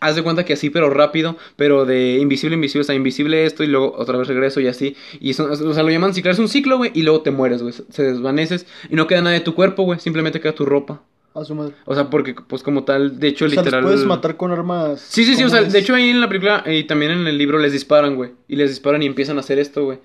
[0.00, 3.64] Haz de cuenta que así, pero rápido, pero de invisible, invisible, o sea, invisible esto
[3.64, 4.96] y luego otra vez regreso y así.
[5.20, 7.60] Y eso, o sea, lo llaman ciclar, es un ciclo, güey, y luego te mueres,
[7.62, 7.74] güey.
[7.90, 11.02] Se desvaneces y no queda nada de tu cuerpo, güey, simplemente queda tu ropa.
[11.34, 11.74] A su madre.
[11.84, 13.82] O sea, porque, pues como tal, de hecho, O sea, literal...
[13.84, 15.00] puedes matar con armas.
[15.00, 17.36] Sí, sí, sí, o sea, de hecho ahí en la película y también en el
[17.36, 18.30] libro les disparan, güey.
[18.48, 19.98] Y les disparan y empiezan a hacer esto, güey.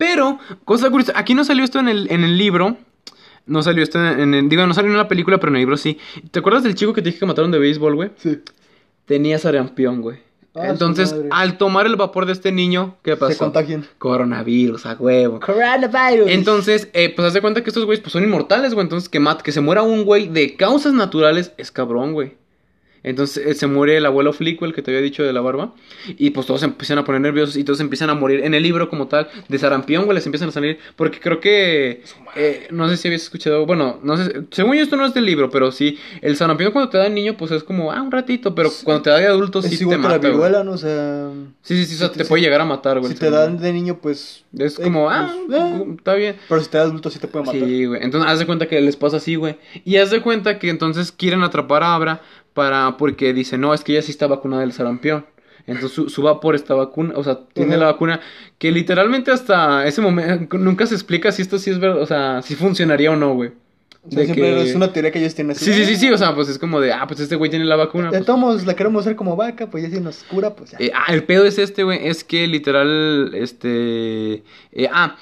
[0.00, 2.78] Pero, cosa curiosa, aquí no salió esto en el, en el libro.
[3.44, 4.48] No salió esto en el...
[4.48, 5.98] Digo, no salió en la película, pero en el libro sí.
[6.30, 8.10] ¿Te acuerdas del chico que te dije que mataron de béisbol, güey?
[8.16, 8.40] Sí.
[9.04, 10.20] Tenía sarampión, güey.
[10.54, 13.32] Ah, Entonces, al tomar el vapor de este niño, ¿qué pasó?
[13.32, 13.86] Se contagian.
[13.98, 15.38] Coronavirus, a huevo.
[15.38, 16.30] Coronavirus.
[16.30, 18.84] Entonces, eh, pues haz de cuenta que estos güeyes pues, son inmortales, güey.
[18.84, 22.38] Entonces, que, mat que se muera un güey de causas naturales es cabrón, güey.
[23.02, 25.74] Entonces eh, se muere el abuelo Flick, el que te había dicho de la barba.
[26.18, 28.40] Y pues todos se empiezan a poner nerviosos y todos empiezan a morir.
[28.44, 30.78] En el libro como tal, de sarampión, güey, les empiezan a salir.
[30.96, 32.02] Porque creo que...
[32.36, 33.64] eh, no sé si habías escuchado...
[33.66, 34.42] Bueno, no sé...
[34.50, 35.98] Según yo esto no es del libro, pero sí.
[36.20, 37.90] El sarampión cuando te da de niño, pues es como...
[37.92, 38.54] Ah, un ratito.
[38.54, 40.32] Pero cuando te da de adulto, sí es te igual mata, la güey.
[40.32, 40.72] viruela, ¿no?
[40.72, 41.30] O sea,
[41.62, 42.04] Sí, sí, sí.
[42.14, 43.12] te si- puede llegar a matar, güey.
[43.12, 44.44] si te dan de niño, pues...
[44.58, 45.04] Es eh, como...
[45.06, 46.36] pues, Ah, eh, está bien.
[46.48, 47.60] Pero si te da adulto, sí te puede matar.
[47.60, 48.02] Sí, güey.
[48.02, 49.56] Entonces, haz de cuenta que les pasa así, güey.
[49.84, 52.20] Y haz de cuenta que entonces quieren atrapar a Abra
[52.60, 52.96] para...
[52.98, 55.24] Porque dice, no, es que ella sí está vacunada del sarampión.
[55.66, 58.20] Entonces su, su va por esta vacuna, o sea, tiene la vacuna
[58.58, 62.42] que literalmente hasta ese momento nunca se explica si esto sí es verdad, o sea,
[62.42, 63.50] si funcionaría o no, güey.
[64.02, 65.64] O sea, De siempre que- es una teoría que ellos tienen así.
[65.66, 67.66] Sí, sí, sí, sí, o sea, pues es como de, ah, pues este güey tiene
[67.66, 68.06] la vacuna.
[68.06, 70.70] De pues, todos modos, la queremos hacer como vaca, pues ya si nos cura, pues
[70.70, 70.78] ya.
[70.80, 72.08] Eh, ah, el pedo es este, güey.
[72.08, 74.42] Es que literal, este.
[74.72, 75.16] eh, ah.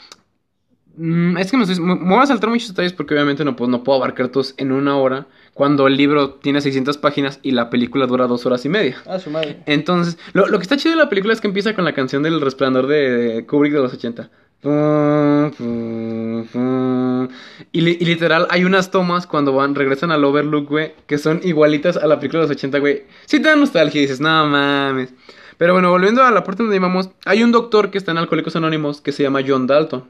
[0.97, 3.71] mm, es que me, estoy- me voy a saltar muchos detalles porque obviamente no, puedo-
[3.71, 5.27] no puedo abarcar todos en una hora.
[5.59, 8.97] Cuando el libro tiene 600 páginas y la película dura dos horas y media.
[9.07, 9.59] Ah, su madre.
[9.67, 12.23] Entonces, lo, lo que está chido de la película es que empieza con la canción
[12.23, 14.31] del resplandor de Kubrick de los 80.
[14.61, 17.29] Pum, pum, pum.
[17.73, 21.41] Y, li- y literal, hay unas tomas cuando van, regresan al Overlook, güey, que son
[21.43, 23.03] igualitas a la película de los 80, güey.
[23.27, 25.13] Sí te da nostalgia y dices, no mames.
[25.57, 28.55] Pero bueno, volviendo a la parte donde íbamos, hay un doctor que está en Alcohólicos
[28.55, 30.05] Anónimos que se llama John Dalton.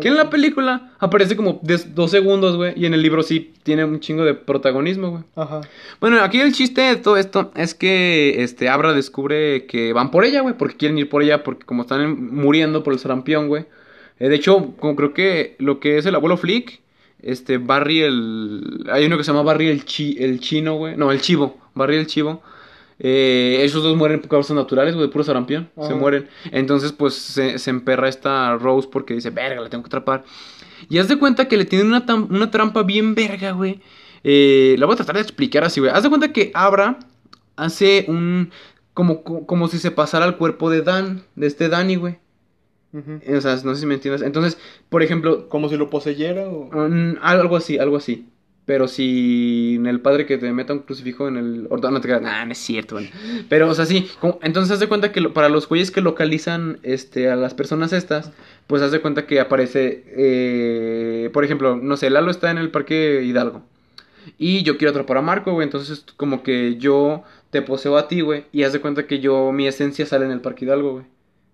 [0.00, 3.52] Que en la película aparece como de dos segundos, güey, y en el libro sí
[3.62, 5.22] tiene un chingo de protagonismo, güey.
[5.36, 5.60] Ajá.
[6.00, 10.24] Bueno, aquí el chiste de todo esto es que este Abra descubre que van por
[10.24, 13.48] ella, güey, porque quieren ir por ella, porque como están en- muriendo por el sarampión,
[13.48, 13.66] güey.
[14.18, 16.80] Eh, de hecho, como creo que lo que es el abuelo Flick,
[17.22, 21.10] este Barry el hay uno que se llama Barry el chi, el chino, güey, no,
[21.12, 22.42] el chivo, Barry el chivo.
[22.98, 26.28] Eh, esos dos mueren por causas naturales, güey, de puro sarampión, se mueren.
[26.52, 30.24] Entonces, pues se, se emperra esta Rose porque dice, verga, la tengo que atrapar.
[30.88, 33.80] Y haz de cuenta que le tienen una, una trampa bien verga, güey.
[34.22, 35.92] Eh, la voy a tratar de explicar así, güey.
[35.92, 36.98] Haz de cuenta que Abra
[37.56, 38.50] hace un...
[38.94, 42.18] Como, co- como si se pasara al cuerpo de Dan, de este Danny, güey.
[42.92, 43.20] Ujú.
[43.36, 44.22] O sea, no sé si me entiendes.
[44.22, 44.56] Entonces,
[44.88, 46.70] por ejemplo, Como si lo poseyera o...
[47.20, 48.28] algo así, algo así.
[48.66, 51.68] Pero si en el padre que te meta un crucifijo en el...
[51.68, 53.10] No te creas, nah, no es cierto, güey.
[53.50, 54.08] Pero, o sea, sí.
[54.40, 58.32] entonces, haz de cuenta que para los güeyes que localizan este, a las personas estas,
[58.66, 60.04] pues haz de cuenta que aparece...
[60.16, 63.62] eh, por ejemplo, no sé, Lalo está en el Parque Hidalgo.
[64.38, 65.66] Y yo quiero atrapar a Marco, güey.
[65.66, 68.44] Entonces, como que yo te poseo a ti, güey.
[68.50, 71.04] Y haz de cuenta que yo, mi esencia sale en el Parque Hidalgo, güey.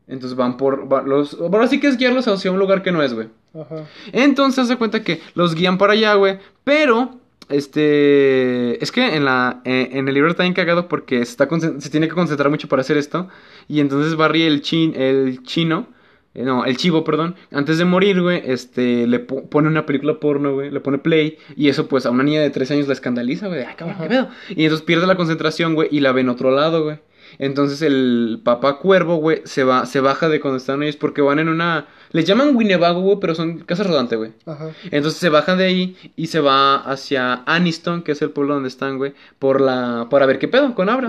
[0.06, 0.90] Entonces van por...
[0.92, 3.28] va- los, ahora sí que es guiarlos hacia un lugar que no es, güey.
[3.54, 3.86] Ajá.
[4.12, 6.38] Entonces se cuenta que los guían para allá, güey.
[6.64, 8.82] Pero, este.
[8.82, 9.60] Es que en la.
[9.64, 11.48] eh, en el libro está bien cagado porque se, está
[11.78, 13.28] se tiene que concentrar mucho para hacer esto.
[13.68, 15.86] Y entonces Barry, el, chin, el chino.
[16.34, 17.34] eh, no, el chivo, perdón.
[17.52, 21.38] Antes de morir, güey, este, le po- pone una película porno, güey, le pone play.
[21.56, 23.62] Y eso, pues, a una niña de 13 años la escandaliza, güey.
[23.62, 24.28] Ah, cabrón, qué pedo.
[24.50, 26.98] Y entonces pierde la concentración, güey, y la ve en otro lado, güey.
[27.38, 31.38] Entonces el papá cuervo, güey, se va, se baja de cuando están ellos porque van
[31.38, 31.86] en una.
[32.12, 34.32] Les llaman Winnebago, güey, pero son casas rodantes, güey.
[34.46, 34.70] Ajá.
[34.90, 38.68] Entonces se bajan de ahí y se va hacia Aniston, que es el pueblo donde
[38.68, 41.08] están, güey, por la para ver qué pedo con Abra.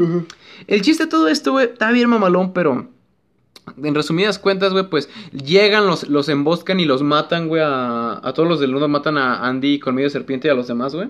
[0.68, 2.88] El chiste de todo esto, güey, está bien mamalón, pero
[3.82, 8.34] en resumidas cuentas, güey, pues llegan, los, los emboscan y los matan, güey, a, a
[8.34, 11.10] todos los del mundo, matan a Andy con medio serpiente y a los demás, güey.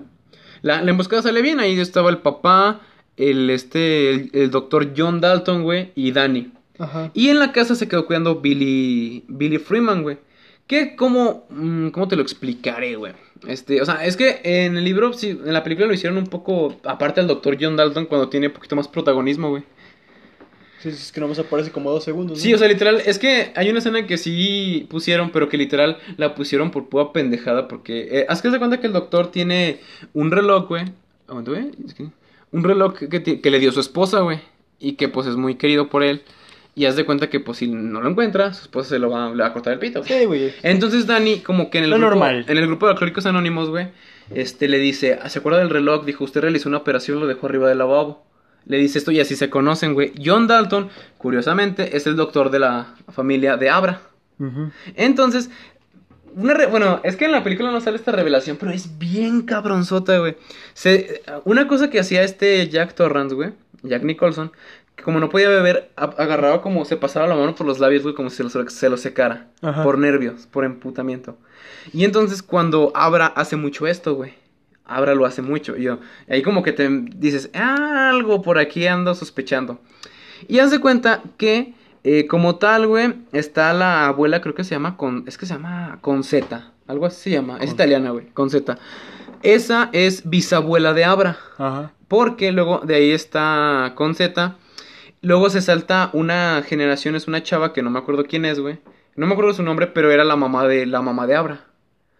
[0.62, 2.80] La, la emboscada sale bien, ahí estaba el papá,
[3.16, 6.52] el este, el, el doctor John Dalton, güey, y Danny.
[6.78, 7.10] Ajá.
[7.14, 10.18] Y en la casa se quedó cuidando Billy, Billy Freeman, güey.
[10.66, 13.12] Que, ¿cómo, mm, ¿cómo te lo explicaré, güey?
[13.46, 16.26] Este, o sea, es que en el libro, sí, en la película lo hicieron un
[16.26, 19.64] poco, aparte del doctor John Dalton, cuando tiene un poquito más protagonismo, güey.
[20.80, 22.38] Sí, sí, es que nomás aparece como dos segundos.
[22.38, 22.42] ¿no?
[22.42, 25.98] Sí, o sea, literal, es que hay una escena que sí pusieron, pero que literal
[26.16, 28.08] la pusieron por pura pendejada, porque...
[28.10, 29.80] Eh, haz que se cuenta que el doctor tiene
[30.12, 30.84] un reloj, güey.
[31.28, 31.70] Aguanta, güey.
[31.86, 32.08] es que-
[32.52, 34.40] Un reloj que, le dio su esposa, güey.
[34.78, 36.22] Y que pues es muy querido por él.
[36.74, 39.30] Y haz de cuenta que pues si no lo encuentra, su esposa se lo va,
[39.30, 40.00] le va a cortar el pito.
[40.00, 40.20] güey.
[40.20, 40.52] Sí, güey.
[40.62, 42.44] Entonces Dani, como que en el Lo grupo, normal.
[42.48, 43.88] en el grupo de alcohólicos anónimos, güey,
[44.34, 46.04] este le dice, "Ah, ¿se acuerda del reloj?
[46.06, 48.24] Dijo, usted realizó una operación, lo dejó arriba del lavabo.
[48.64, 50.12] Le dice esto y así se conocen, güey.
[50.24, 50.88] John Dalton,
[51.18, 54.02] curiosamente, es el doctor de la familia de Abra.
[54.96, 55.50] Entonces,
[56.34, 59.42] una re- bueno, es que en la película no sale esta revelación, pero es bien
[59.42, 60.36] cabronzota, güey.
[60.74, 63.50] Se- una cosa que hacía este Jack Torrance, güey,
[63.82, 64.52] Jack Nicholson,
[64.96, 68.14] que como no podía beber, agarraba como se pasaba la mano por los labios, güey,
[68.14, 69.48] como si se lo, se lo secara.
[69.62, 69.82] Ajá.
[69.82, 71.36] Por nervios, por emputamiento.
[71.92, 74.34] Y entonces cuando Abra hace mucho esto, güey.
[74.84, 75.76] Abra lo hace mucho.
[75.76, 79.80] Y yo, ahí como que te dices, "Ah, algo por aquí ando sospechando.
[80.48, 81.72] Y haz de cuenta que,
[82.04, 85.24] eh, como tal, güey, está la abuela, creo que se llama con.
[85.26, 86.72] Es que se llama Conceta.
[86.88, 87.54] Algo así se llama.
[87.58, 88.26] Es Con- italiana, güey.
[88.34, 88.78] Conceta.
[89.42, 91.36] Esa es bisabuela de Abra.
[91.58, 91.92] Ajá.
[92.08, 94.56] Porque luego de ahí está con Z.
[95.20, 98.80] Luego se salta una generación, es una chava que no me acuerdo quién es, güey.
[99.14, 101.64] No me acuerdo su nombre, pero era la mamá de la mamá de Abra.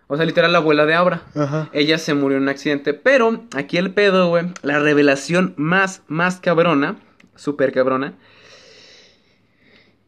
[0.07, 1.23] O sea, literal la abuela de Abra.
[1.35, 1.69] Ajá.
[1.73, 2.93] Ella se murió en un accidente.
[2.95, 4.47] Pero aquí el pedo, güey.
[4.63, 6.97] La revelación más, más cabrona.
[7.35, 8.15] Súper cabrona.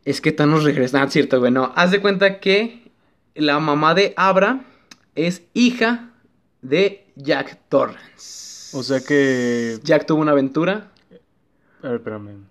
[0.04, 1.02] Es que Thanos regresa.
[1.02, 1.50] Ah, cierto, güey.
[1.50, 1.72] No.
[1.74, 2.90] Haz de cuenta que
[3.34, 4.64] la mamá de Abra
[5.14, 6.10] es hija
[6.62, 8.76] de Jack Torrance.
[8.76, 9.78] O sea que.
[9.82, 10.90] Jack tuvo una aventura.
[11.82, 12.44] A ver, espérame.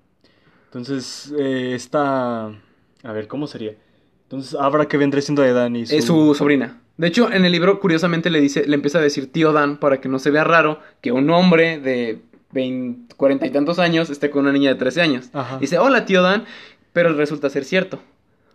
[0.65, 2.45] Entonces, eh, esta.
[2.47, 3.75] A ver, ¿cómo sería?
[4.23, 5.83] Entonces, habrá que vendré siendo de Dani.
[5.83, 6.79] Es su sobrina.
[6.97, 9.99] De hecho, en el libro, curiosamente, le dice, le empieza a decir tío Dan para
[9.99, 14.29] que no se vea raro que un hombre de 20, 40 y tantos años esté
[14.29, 15.29] con una niña de 13 años.
[15.33, 15.57] Ajá.
[15.57, 16.45] Dice, hola tío Dan,
[16.93, 17.99] pero resulta ser cierto.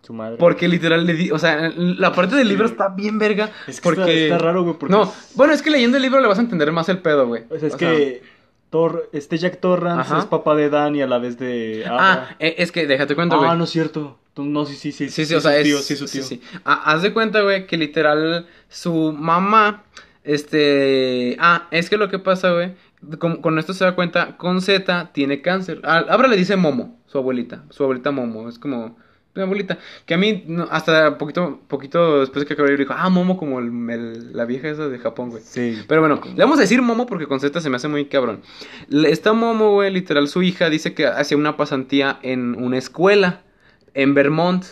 [0.01, 0.37] Su madre.
[0.37, 3.51] Porque literal le di, o sea, la parte del libro está bien verga.
[3.67, 4.23] Es que porque...
[4.23, 4.75] está, está raro, güey.
[4.79, 7.27] Porque No, bueno, es que leyendo el libro le vas a entender más el pedo,
[7.27, 7.43] güey.
[7.49, 8.23] O sea, es O sea, que
[8.69, 10.19] Thor, este Jack Torrance Ajá.
[10.19, 13.37] es papá de Dan y a la vez de Ah, eh, es que déjate cuento,
[13.37, 13.49] güey.
[13.49, 14.17] Ah, no es cierto.
[14.37, 15.09] No, sí, sí, sí.
[15.09, 15.63] Sí, sí, o sea, es.
[15.63, 16.23] tío, sí, su tío.
[16.23, 16.41] sí, sí.
[16.63, 19.83] Ah, haz de cuenta, güey, que literal su mamá.
[20.23, 21.35] Este.
[21.39, 22.73] Ah, es que lo que pasa, güey.
[23.17, 25.79] Con, con esto se da cuenta, con Z tiene cáncer.
[25.83, 27.63] Ah, Abra le dice Momo, su abuelita.
[27.69, 28.49] Su abuelita Momo.
[28.49, 28.97] Es como.
[29.35, 29.77] Mi abuelita.
[30.07, 33.09] Que a mí, no, hasta poquito, poquito después de que acabé el libro, dijo, ah,
[33.09, 35.43] Momo, como el- el- la vieja esa de Japón, güey.
[35.45, 35.77] Sí.
[35.87, 38.41] Pero bueno, le vamos a decir Momo porque con Z se me hace muy cabrón.
[38.91, 43.41] Esta Momo, güey, literal, su hija dice que hacía una pasantía en una escuela
[43.93, 44.65] en Vermont.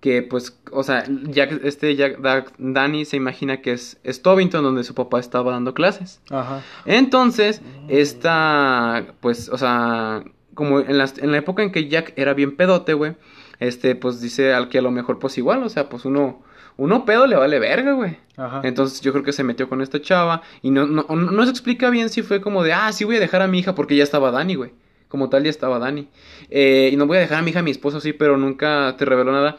[0.00, 4.82] Que pues, o sea, Jack, este Jack, Da- Danny se imagina que es, es donde
[4.84, 6.20] su papá estaba dando clases.
[6.30, 6.62] Ajá.
[6.86, 10.24] Entonces, esta, pues, o sea,
[10.54, 13.14] como en, las- en la época en que Jack era bien pedote, güey,
[13.58, 16.42] este, pues dice al que a lo mejor, pues igual, o sea, pues uno,
[16.76, 18.16] uno pedo le vale verga, güey.
[18.36, 18.62] Ajá.
[18.64, 21.50] Entonces yo creo que se metió con esta chava y no, no, no, no se
[21.50, 23.96] explica bien si fue como de, ah, sí voy a dejar a mi hija porque
[23.96, 24.72] ya estaba Dani, güey.
[25.10, 26.08] Como tal ya estaba Dani.
[26.50, 28.94] Eh, y no voy a dejar a mi hija, a mi esposo, sí, pero nunca
[28.96, 29.58] te reveló nada.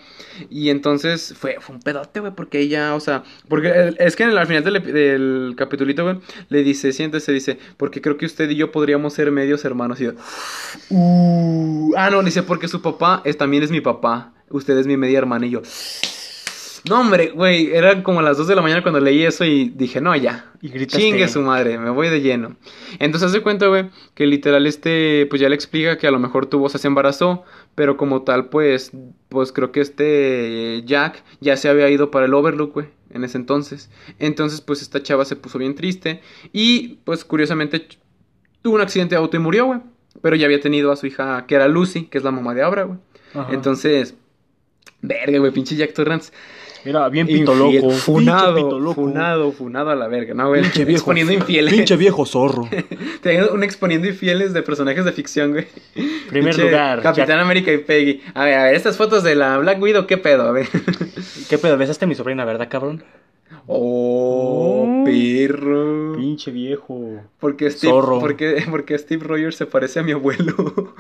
[0.49, 4.29] Y entonces fue, fue un pedote, güey, porque ella, o sea, porque es que en
[4.29, 6.17] el- al final del, del capitulito, güey,
[6.49, 9.99] le dice, siéntese, dice, porque creo que usted y yo podríamos ser medios hermanos.
[10.01, 10.13] Y yo,
[10.89, 14.97] uh, ah, no, dice, porque su papá es, también es mi papá, usted es mi
[14.97, 15.45] media hermana.
[15.45, 15.61] Y yo,
[16.89, 20.01] no, hombre, güey, eran como las 2 de la mañana cuando leí eso y dije,
[20.01, 20.51] no, ya.
[20.61, 21.03] Y gritaste.
[21.03, 22.55] Chingue su madre, me voy de lleno.
[22.99, 26.47] Entonces hace cuenta, güey, que literal este, pues ya le explica que a lo mejor
[26.47, 27.43] tuvo, o sea, se embarazó,
[27.75, 28.91] pero como tal, pues,
[29.29, 33.37] pues creo que este Jack ya se había ido para el Overlook, güey, en ese
[33.37, 33.89] entonces.
[34.19, 36.21] Entonces, pues esta chava se puso bien triste
[36.51, 37.87] y, pues curiosamente,
[38.61, 39.79] tuvo un accidente de auto y murió, güey.
[40.21, 42.63] Pero ya había tenido a su hija, que era Lucy, que es la mamá de
[42.63, 42.99] Abra, güey.
[43.49, 44.15] Entonces,
[45.01, 46.33] verga, güey, pinche Jack Torrance.
[46.83, 47.91] Era bien pito loco.
[47.91, 48.95] Funado, pito loco.
[48.95, 50.61] funado, funado a la verga, ¿no, güey?
[50.61, 50.97] Pinche viejo.
[50.97, 51.73] Exponiendo infieles.
[51.73, 52.67] Pinche viejo zorro.
[53.21, 55.67] Teniendo un exponiendo infieles de personajes de ficción, güey.
[56.29, 58.21] Primer Pinche lugar, Capitán Jack- América y Peggy.
[58.33, 60.43] A ver, a ver, estas fotos de la Black Widow, ¿qué pedo?
[60.47, 60.67] A ver.
[61.49, 61.77] ¿Qué pedo?
[61.77, 63.03] ¿Besaste a mi sobrina, verdad, cabrón?
[63.67, 65.03] Oh, Oh.
[65.05, 66.15] perro.
[66.15, 67.21] Pinche viejo.
[67.39, 68.19] Porque Steve, Zorro.
[68.19, 70.93] porque, porque Steve Rogers se parece a mi abuelo.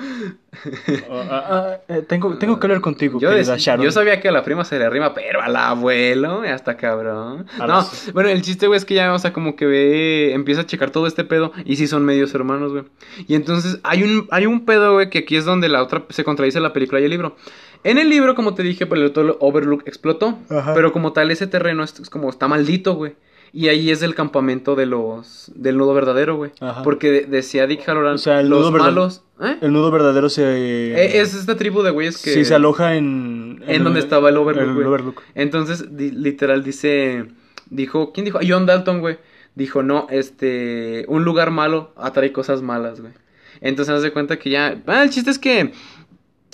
[1.09, 4.63] Ah, ah, ah, eh, tengo, tengo que hablar contigo, Yo, sabía que a la prima
[4.63, 7.45] se le arrima, pero al abuelo, hasta cabrón.
[7.59, 10.61] A No, bueno, el chiste, güey, es que ya, o sea, como que ve, empieza
[10.61, 12.83] a checar todo este pedo y sí son medios hermanos, güey.
[13.27, 16.23] Y entonces hay un, hay un pedo, güey, que aquí es donde la otra se
[16.23, 17.35] contradice la película y el libro.
[17.83, 20.73] En el libro, como te dije, pues el Overlook explotó, Ajá.
[20.73, 23.13] pero como tal ese terreno es, es como está maldito, güey.
[23.53, 26.51] Y ahí es el campamento de los del nudo verdadero, güey.
[26.61, 26.83] Ajá.
[26.83, 29.57] Porque de- decía Dick Halloran, O sea, el los nudo malos, ¿eh?
[29.59, 30.43] El nudo verdadero se...
[30.45, 33.61] Eh, Es esta tribu de güeyes que Sí, se aloja en...
[33.67, 34.85] en donde estaba el Overlook, el.
[34.87, 35.21] Overlook.
[35.35, 37.25] Entonces, di- literal, dice.
[37.69, 38.13] Dijo.
[38.13, 38.39] ¿Quién dijo?
[38.47, 39.17] John Dalton, güey.
[39.55, 41.03] Dijo, no, este.
[41.09, 43.11] Un lugar malo atrae cosas malas, güey.
[43.59, 44.81] Entonces, haz de cuenta que ya.
[44.87, 45.73] Ah, el chiste es que.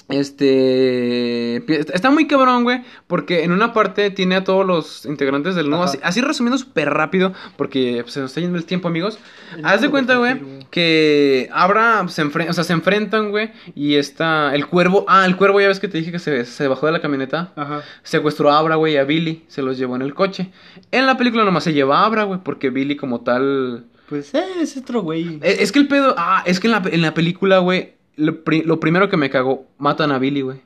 [0.10, 1.58] Este.
[1.94, 2.82] Está muy cabrón, güey.
[3.08, 5.74] Porque en una parte tiene a todos los integrantes del.
[5.74, 5.84] Ajá.
[5.86, 7.34] Así, así resumiendo súper rápido.
[7.58, 9.20] Porque pues, se nos está yendo el tiempo, amigos.
[9.64, 10.40] Haz de cuenta, güey,
[10.72, 13.52] que Abra se, enfren- o sea, se enfrentan, güey.
[13.76, 15.06] Y está el cuervo.
[15.08, 17.52] Ah, el cuervo, ya ves que te dije que se, se bajó de la camioneta.
[17.56, 17.82] Ajá.
[18.04, 19.44] Secuestró a Abra, güey, y a Billy.
[19.48, 20.52] Se los llevó en el coche.
[20.92, 23.86] En la película nomás se lleva a Abra, güey, porque Billy como tal...
[24.10, 25.38] Pues eh, es otro güey.
[25.42, 26.16] Eh, Es que el pedo...
[26.18, 29.30] Ah, es que en la, en la película, güey, lo, pri- lo primero que me
[29.30, 30.62] cagó, matan a Billy, güey.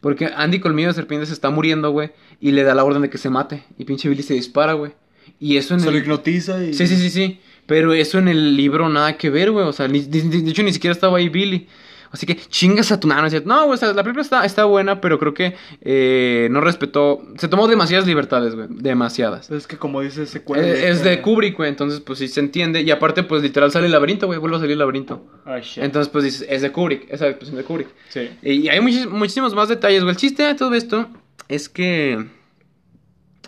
[0.00, 2.10] Porque Andy Colmillo de Serpiente se está muriendo, güey,
[2.40, 3.64] y le da la orden de que se mate.
[3.78, 4.92] Y pinche Billy se dispara, güey.
[5.40, 5.98] Y eso en Se lo el...
[6.02, 6.74] hipnotiza y...
[6.74, 7.40] Sí, sí, sí, sí.
[7.66, 9.66] Pero eso en el libro nada que ver, güey.
[9.66, 11.66] O sea, ni- de hecho ni siquiera estaba ahí Billy.
[12.10, 13.28] Así que chingas a tu mano.
[13.44, 17.22] No, güey, o sea, la película está, está buena, pero creo que eh, no respetó.
[17.38, 18.68] Se tomó demasiadas libertades, güey.
[18.70, 19.50] Demasiadas.
[19.50, 20.64] Es que como dice ese cuervo.
[20.64, 21.68] Eh, es de Kubrick, güey.
[21.68, 22.82] Entonces, pues sí se entiende.
[22.82, 24.38] Y aparte, pues literal sale el laberinto, güey.
[24.38, 25.26] Vuelve a salir el laberinto.
[25.44, 25.82] Ay, shit.
[25.82, 27.06] Entonces, pues dices, es de Kubrick.
[27.10, 27.88] Esa expresión de Kubrick.
[28.08, 28.30] Sí.
[28.42, 30.12] Y hay muchis- muchísimos más detalles, güey.
[30.12, 31.08] El chiste de todo esto
[31.48, 32.26] es que.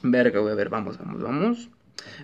[0.02, 0.52] Verga, güey.
[0.52, 1.68] A ver, vamos, vamos, vamos.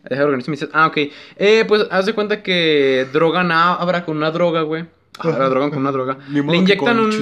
[0.09, 0.67] Deja de organizar mis.
[0.73, 0.99] Ah, ok.
[1.37, 4.85] Eh, pues haz de cuenta que drogan a Abra con una droga, güey.
[5.19, 6.19] Ahora drogan con una droga.
[6.53, 7.13] Le inyectan un.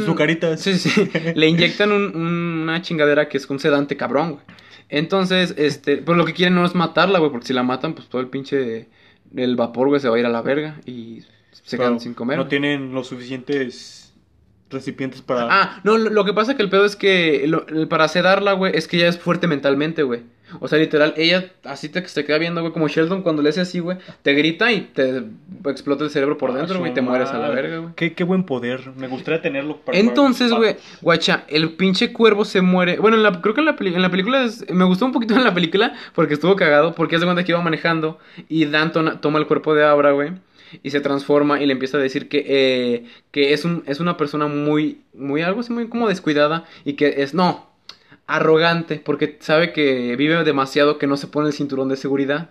[0.57, 1.11] Sí, sí.
[1.35, 4.45] Le inyectan un- un- una chingadera que es un sedante cabrón, güey.
[4.89, 5.99] Entonces, este.
[5.99, 7.31] Pues lo que quieren no es matarla, güey.
[7.31, 8.89] Porque si la matan, pues todo el pinche.
[9.35, 10.81] El vapor, güey, se va a ir a la verga.
[10.87, 11.23] Y
[11.53, 12.37] se Pero quedan sin comer.
[12.39, 14.13] No tienen los suficientes
[14.71, 15.49] recipientes para.
[15.51, 18.73] Ah, no, lo, lo que pasa que el pedo es que lo- para sedarla, güey,
[18.75, 20.23] es que ella es fuerte mentalmente, güey.
[20.61, 23.61] O sea, literal, ella así te, se queda viendo, güey, como Sheldon cuando le hace
[23.61, 25.23] así, güey, te grita y te
[25.67, 27.95] explota el cerebro por dentro, Ah, güey, y te mueres a la verga, güey.
[27.95, 28.91] Qué, qué buen poder.
[28.97, 29.99] Me gustaría tenerlo para.
[29.99, 32.99] Entonces, güey, guacha, el pinche cuervo se muere.
[32.99, 35.13] Bueno, en la- creo que en la, peli- en la película es- me gustó un
[35.13, 38.93] poquito en la película porque estuvo cagado, porque hace cuenta que iba manejando y Dan
[38.93, 40.33] tona- toma el cuerpo de Abra, güey,
[40.83, 44.17] y se transforma y le empieza a decir que, eh, que es, un, es una
[44.17, 47.71] persona muy, muy, algo así, muy como descuidada y que es, no,
[48.27, 52.51] arrogante, porque sabe que vive demasiado que no se pone el cinturón de seguridad.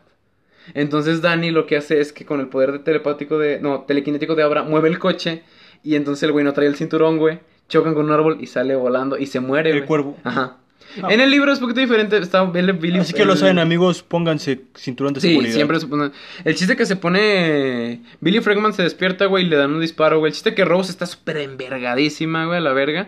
[0.73, 4.35] Entonces Danny lo que hace es que con el poder de telepático de, no, telequinético
[4.35, 5.43] de Abra, mueve el coche
[5.83, 7.39] y entonces el güey no trae el cinturón, güey.
[7.67, 9.87] Chocan con un árbol y sale volando y se muere, El güey.
[9.87, 10.17] cuervo.
[10.23, 10.57] Ajá.
[11.01, 11.07] Ah.
[11.09, 13.59] En el libro es un poquito diferente, está Billy, Billy- Así que lo el- saben,
[13.59, 15.53] amigos, pónganse cinturón de Sí, seguridad.
[15.55, 16.11] siempre se pone-
[16.43, 18.01] El chiste que se pone.
[18.19, 20.31] Billy Fragman se despierta, güey, y le dan un disparo, güey.
[20.31, 23.07] El chiste que Rose está súper envergadísima, güey, a la verga.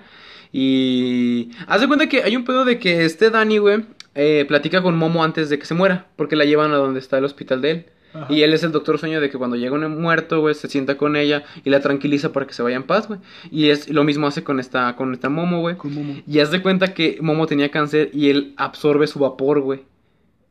[0.53, 1.49] Y.
[1.67, 3.83] Haz de cuenta que hay un pedo de que este Danny, güey,
[4.15, 6.05] eh, platica con Momo antes de que se muera.
[6.15, 7.85] Porque la llevan a donde está el hospital de él.
[8.13, 8.31] Ajá.
[8.31, 10.97] Y él es el doctor sueño de que cuando llega un muerto, güey, se sienta
[10.97, 13.19] con ella y la tranquiliza para que se vaya en paz, güey.
[13.51, 15.75] Y es lo mismo hace con esta, con esta Momo, güey.
[15.77, 16.21] Con Momo.
[16.27, 19.81] Y haz de cuenta que Momo tenía cáncer y él absorbe su vapor, güey.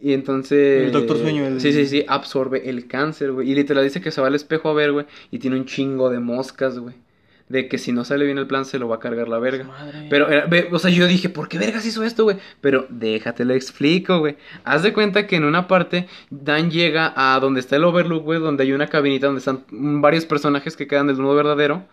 [0.01, 0.87] Y entonces...
[0.87, 3.49] El Doctor Sueño, el- Sí, sí, sí, absorbe el cáncer, güey.
[3.49, 5.07] Y literal dice que se va al espejo a ver, güey.
[5.31, 6.97] Y tiene un chingo de moscas, güey.
[7.53, 9.65] De que si no sale bien el plan se lo va a cargar la verga.
[9.65, 10.07] Madre.
[10.09, 12.39] Pero, era- ve, o sea, yo dije, ¿por qué vergas hizo esto, güey?
[12.63, 14.37] Pero déjate lo explico, güey.
[14.65, 18.41] Haz de cuenta que en una parte, Dan llega a donde está el Overlook, güey,
[18.41, 19.65] donde hay una cabinita donde están
[20.01, 21.85] varios personajes que quedan del mundo verdadero.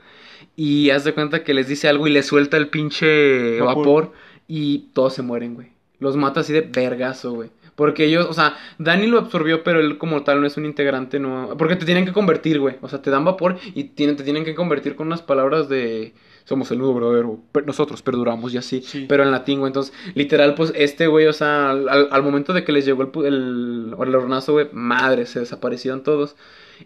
[0.56, 3.76] Y haz de cuenta que les dice algo y les suelta el pinche Vapor.
[3.86, 4.14] vapor,
[4.48, 5.68] y todos se mueren, güey.
[6.00, 7.50] Los mata así de vergazo, güey.
[7.80, 11.18] Porque ellos, o sea, Danny lo absorbió, pero él como tal no es un integrante,
[11.18, 11.56] no.
[11.58, 12.76] Porque te tienen que convertir, güey.
[12.82, 16.14] O sea, te dan vapor y tienen, te tienen que convertir con unas palabras de.
[16.44, 17.40] Somos el nuevo verdadero.
[17.66, 18.82] nosotros perduramos y así.
[18.82, 19.06] Sí.
[19.08, 19.70] Pero en latín, güey.
[19.70, 23.26] Entonces, literal, pues este güey, o sea, al, al- momento de que les llegó el,
[23.26, 26.36] el, el hornazo, güey, madre, se desaparecieron todos.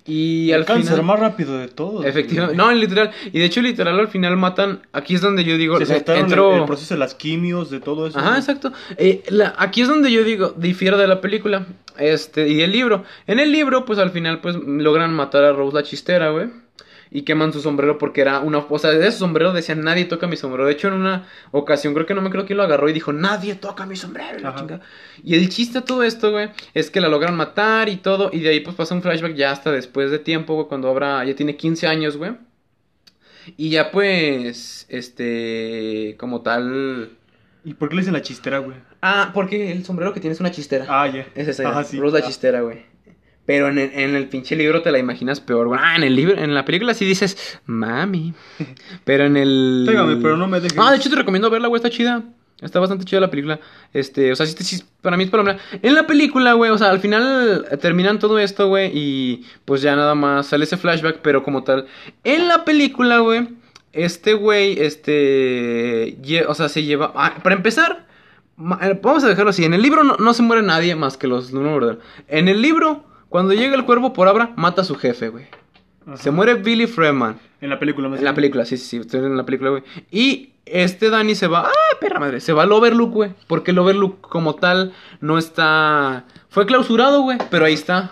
[0.05, 1.05] Y el al cáncer final.
[1.05, 2.05] más rápido de todos.
[2.05, 2.55] Efectivamente.
[2.57, 3.11] No, literal.
[3.31, 4.81] Y de hecho, literal, al final matan.
[4.91, 5.77] Aquí es donde yo digo.
[5.77, 8.17] Se saltaron entro- el, el proceso de las quimios, de todo eso.
[8.19, 8.37] Ajá, ¿no?
[8.37, 8.71] exacto.
[8.97, 11.65] Eh, la- aquí es donde yo digo, difiero de la película
[11.97, 13.03] este y del libro.
[13.27, 16.47] En el libro, pues al final, pues logran matar a Rose la chistera, güey.
[17.16, 18.57] Y queman su sombrero porque era una...
[18.68, 20.66] O sea, de ese sombrero decían, nadie toca mi sombrero.
[20.66, 23.14] De hecho, en una ocasión, creo que no me creo quién lo agarró y dijo,
[23.14, 24.39] nadie toca mi sombrero.
[24.39, 24.82] y la chingada.
[25.24, 28.32] Y el chiste de todo esto, güey, es que la logran matar y todo.
[28.34, 31.24] Y de ahí, pues pasa un flashback ya hasta después de tiempo, güey, cuando Abra
[31.24, 32.32] ya tiene 15 años, güey.
[33.57, 37.11] Y ya, pues, este, como tal...
[37.66, 38.76] ¿Y por qué le dicen la chistera, güey?
[39.01, 40.86] Ah, porque el sombrero que tiene es una chistera.
[40.89, 41.28] Ah, ya.
[41.36, 41.99] es esa, Ajá, sí.
[41.99, 42.28] Rose la Ah.
[42.28, 42.86] chistera, güey.
[43.45, 45.79] Pero en el, en el pinche libro te la imaginas peor, güey.
[45.83, 48.33] Ah, en el libro, en la película sí dices, mami.
[49.03, 49.83] Pero en el.
[49.85, 50.77] Pégame, pero no me dejes.
[50.79, 52.23] Ah, de hecho te recomiendo verla, güey, está chida.
[52.61, 53.59] Está bastante chida la película.
[53.91, 55.59] Este, o sea, sí, sí, para mí es palomera.
[55.81, 59.97] En la película, güey, o sea, al final terminan todo esto, güey, y pues ya
[59.97, 61.87] nada más sale ese flashback, pero como tal.
[62.23, 63.49] En la película, güey,
[63.91, 66.17] este güey, este.
[66.47, 67.11] o sea, se lleva.
[67.15, 68.07] ah, para empezar,
[68.81, 69.65] eh, vamos a dejarlo así.
[69.65, 71.99] En el libro no, no se muere nadie más que los no, ¿verdad?
[72.29, 73.03] En el libro,
[73.34, 75.45] cuando llega el cuervo por Abra, mata a su jefe, güey.
[76.05, 76.17] Ajá.
[76.17, 77.39] Se muere Billy Freeman.
[77.61, 79.81] En la película, más En la película, sí, sí, sí, estoy en la película, güey.
[80.11, 82.41] Y este Danny se va, ¡ah, perra madre!
[82.41, 83.31] Se va al Overlook, güey.
[83.47, 86.25] Porque el Overlook como tal no está...
[86.49, 88.11] Fue clausurado, güey, pero ahí está.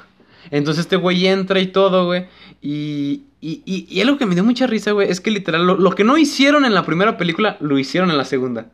[0.50, 2.26] Entonces este güey entra y todo, güey.
[2.60, 5.78] Y, y, y, y algo que me dio mucha risa, güey, es que literal lo,
[5.78, 8.72] lo que no hicieron en la primera película, lo hicieron en la segunda.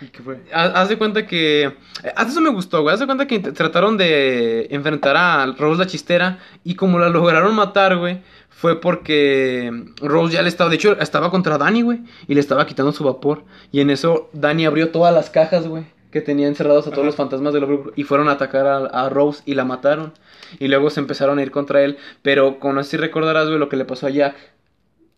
[0.00, 0.40] ¿Y qué fue?
[0.52, 1.64] Haz de cuenta que.
[1.64, 2.94] eh, Haz eso me gustó, güey.
[2.94, 6.38] Haz de cuenta que trataron de enfrentar a Rose la chistera.
[6.64, 8.20] Y como la lograron matar, güey.
[8.48, 10.70] Fue porque Rose ya le estaba.
[10.70, 12.00] De hecho, estaba contra Danny, güey.
[12.26, 13.44] Y le estaba quitando su vapor.
[13.72, 15.84] Y en eso, Danny abrió todas las cajas, güey.
[16.12, 17.06] Que tenía encerrados a todos Ajá.
[17.06, 17.92] los fantasmas del Overlook.
[17.96, 20.12] Y fueron a atacar a, a Rose y la mataron.
[20.58, 21.98] Y luego se empezaron a ir contra él.
[22.22, 24.34] Pero con así recordarás, güey, lo que le pasó a Jack.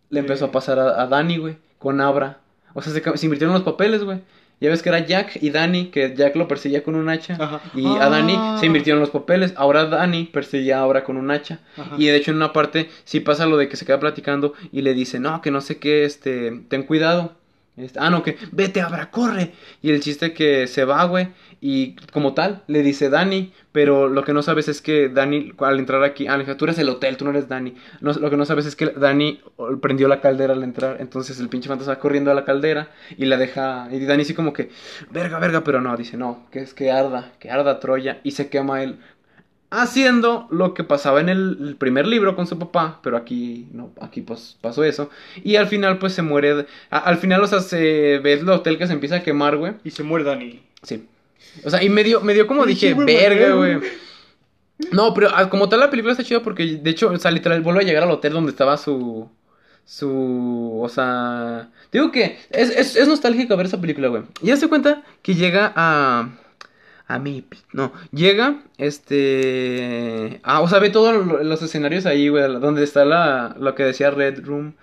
[0.09, 2.39] le empezó a pasar a, a Dani, güey, con Abra.
[2.75, 4.21] O sea, se, se invirtieron los papeles, güey.
[4.61, 7.35] Ya ves que era Jack y Dani, que Jack lo perseguía con un hacha.
[7.41, 7.61] Ajá.
[7.75, 8.57] Y a Dani Ah.
[8.61, 9.55] se invirtieron los papeles.
[9.57, 11.61] Ahora Dani perseguía a Abra con un hacha.
[11.79, 11.95] Ajá.
[11.97, 14.83] Y de hecho en una parte sí pasa lo de que se queda platicando y
[14.83, 17.33] le dice, no, que no sé qué, este, ten cuidado.
[17.77, 19.53] Este, ah, no, que vete, Abra, corre.
[19.81, 21.29] Y el chiste que se va, güey.
[21.63, 25.79] Y como tal, le dice Dani, pero lo que no sabes es que Dani, al
[25.79, 27.75] entrar aquí, ah, tú eres el hotel, tú no eres Dani.
[28.01, 29.41] No, lo que no sabes es que Dani
[29.83, 33.27] prendió la caldera al entrar, entonces el pinche fantasma va corriendo a la caldera y
[33.27, 34.71] la deja, y Dani sí como que,
[35.11, 38.49] verga, verga, pero no, dice, no, que es que arda, que arda Troya, y se
[38.49, 38.99] quema él.
[39.71, 44.21] Haciendo lo que pasaba en el, primer libro con su papá, pero aquí no, aquí
[44.21, 45.11] pues pasó eso.
[45.45, 48.79] Y al final pues se muere, a- al final o sea se ve el hotel
[48.79, 49.75] que se empieza a quemar, güey.
[49.85, 50.61] Y se muere Dani.
[50.83, 51.07] Sí.
[51.65, 53.79] O sea, y me dio, me dio como dije, verga, güey.
[54.93, 57.61] No, pero ah, como tal la película está chida porque de hecho, o sea, literal
[57.61, 59.29] vuelve a llegar al hotel donde estaba su
[59.85, 64.23] su, o sea, digo que es, es, es nostálgico ver esa película, güey.
[64.41, 66.29] Y ya se cuenta que llega a
[67.15, 72.45] a mi no, llega este ah, o sea, ve todos lo- los escenarios ahí, güey,
[72.61, 74.75] donde está la lo que decía Red Room,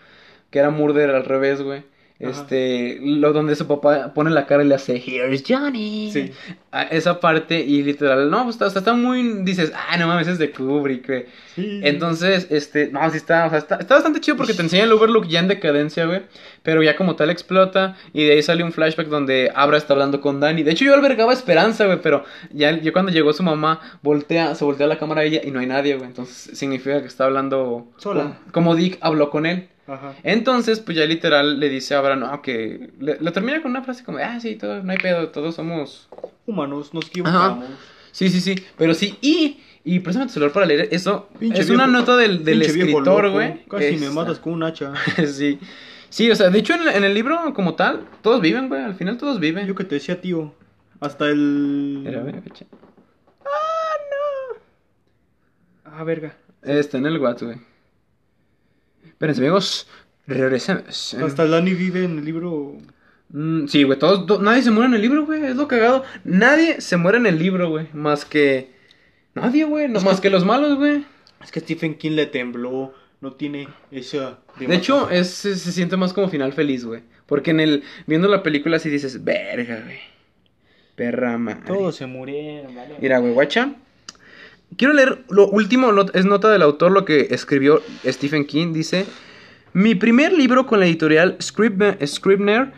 [0.52, 1.84] que era Murder al revés, güey.
[2.20, 2.32] Ajá.
[2.32, 6.09] Este, lo donde su papá pone la cara y le hace Here's Johnny.
[6.11, 6.32] Sí.
[6.72, 10.39] A esa parte y literal, no, pues está, está muy dices, ah, no mames, es
[10.39, 11.26] de Kubrick, güey.
[11.55, 11.82] Sí.
[11.84, 14.91] Entonces, este, no, sí está, o sea, está, está bastante chido porque te enseña el
[14.91, 16.24] Overlook ya en decadencia, güey.
[16.63, 20.20] Pero ya como tal explota y de ahí sale un flashback donde Abra está hablando
[20.20, 20.63] con Dani.
[20.63, 24.65] De hecho, yo albergaba esperanza, güey, pero ya, ya cuando llegó su mamá, voltea, se
[24.65, 26.07] voltea la cámara a ella y no hay nadie, güey.
[26.07, 28.39] Entonces significa que está hablando Sola.
[28.51, 29.70] Como, como Dick habló con él.
[29.88, 30.16] Ajá.
[30.24, 33.84] Entonces, pues ya literal le dice a Abra, no, que le, le termina con una
[33.84, 36.10] frase como, ah, sí, todo, no hay pedo, todos somos
[36.46, 37.66] Humanos, nos equivocamos.
[38.12, 38.56] Sí, sí, sí.
[38.78, 41.30] Pero sí, y, y préstame tu celular para leer eso.
[41.40, 43.64] Pinche es una nota del, del escritor, güey.
[43.66, 44.94] Casi me matas con un hacha.
[45.26, 45.60] sí.
[46.10, 48.82] Sí, o sea, de hecho en, en el libro como tal, todos viven, güey.
[48.82, 49.68] Al final todos viven.
[49.68, 50.54] Yo que te decía, tío.
[51.00, 52.02] Hasta el.
[52.04, 52.66] Mira, ve, fecha.
[55.86, 56.36] Ah, verga.
[56.64, 57.60] Está en el WhatsApp, güey.
[59.18, 59.88] Espérense, amigos.
[60.28, 61.13] Regresamos.
[61.15, 62.78] Hasta el Dani vive en el libro.
[63.30, 66.03] Mm, sí, güey, todos, to- nadie se muere en el libro, güey, es lo cagado.
[66.24, 68.72] Nadie se muere en el libro, güey, más que...
[69.34, 71.05] Nadie, güey, no, más que los malos, güey.
[71.43, 72.93] Es que Stephen King le tembló.
[73.20, 74.38] No tiene esa.
[74.59, 77.01] De hecho, es, se, se siente más como final feliz, güey.
[77.26, 77.84] Porque en el...
[78.05, 79.97] Viendo la película así dices, verga, güey.
[80.95, 81.63] Perra madre.
[81.65, 82.95] Todos se murieron, ¿vale?
[83.01, 83.74] Mira, güey, guacha.
[84.76, 88.74] Quiero leer lo último, es nota del autor, lo que escribió Stephen King.
[88.74, 89.05] Dice,
[89.74, 92.74] mi primer libro con la editorial Scribner,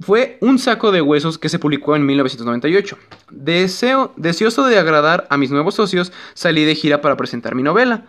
[0.00, 2.96] fue Un saco de huesos que se publicó en 1998.
[3.30, 8.04] Deseo, deseoso de agradar a mis nuevos socios, salí de gira para presentar mi novela.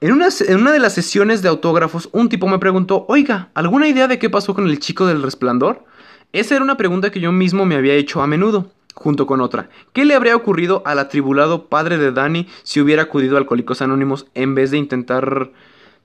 [0.00, 3.88] En una, en una de las sesiones de autógrafos, un tipo me preguntó, oiga, ¿alguna
[3.88, 5.84] idea de qué pasó con el chico del resplandor?
[6.32, 9.68] Esa era una pregunta que yo mismo me había hecho a menudo, junto con otra.
[9.92, 14.26] ¿Qué le habría ocurrido al atribulado padre de Danny si hubiera acudido a Alcohólicos Anónimos
[14.34, 15.50] en vez de intentar...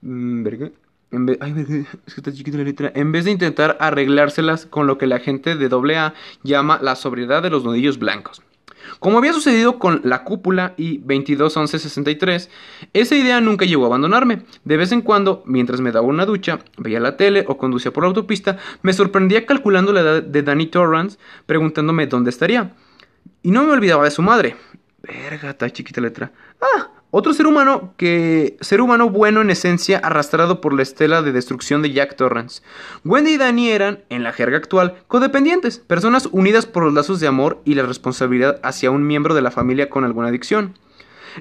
[0.01, 0.47] mm.
[1.11, 1.53] En vez, ay,
[2.07, 2.91] es que está chiquita la letra.
[2.93, 6.13] En vez de intentar arreglárselas con lo que la gente de AA
[6.43, 8.41] llama la sobriedad de los nudillos blancos.
[8.99, 12.49] Como había sucedido con La Cúpula y 221163,
[12.93, 14.43] esa idea nunca llegó a abandonarme.
[14.63, 18.03] De vez en cuando, mientras me daba una ducha, veía la tele o conducía por
[18.03, 22.74] la autopista, me sorprendía calculando la edad de Danny Torrance, preguntándome dónde estaría.
[23.41, 24.55] Y no me olvidaba de su madre.
[25.01, 26.32] Verga, chiquita letra.
[26.61, 28.57] Ah, otro ser humano que.
[28.62, 32.62] ser humano bueno en esencia, arrastrado por la estela de destrucción de Jack Torrance.
[33.03, 37.28] Wendy y Danny eran, en la jerga actual, codependientes, personas unidas por los lazos de
[37.28, 40.78] amor y la responsabilidad hacia un miembro de la familia con alguna adicción.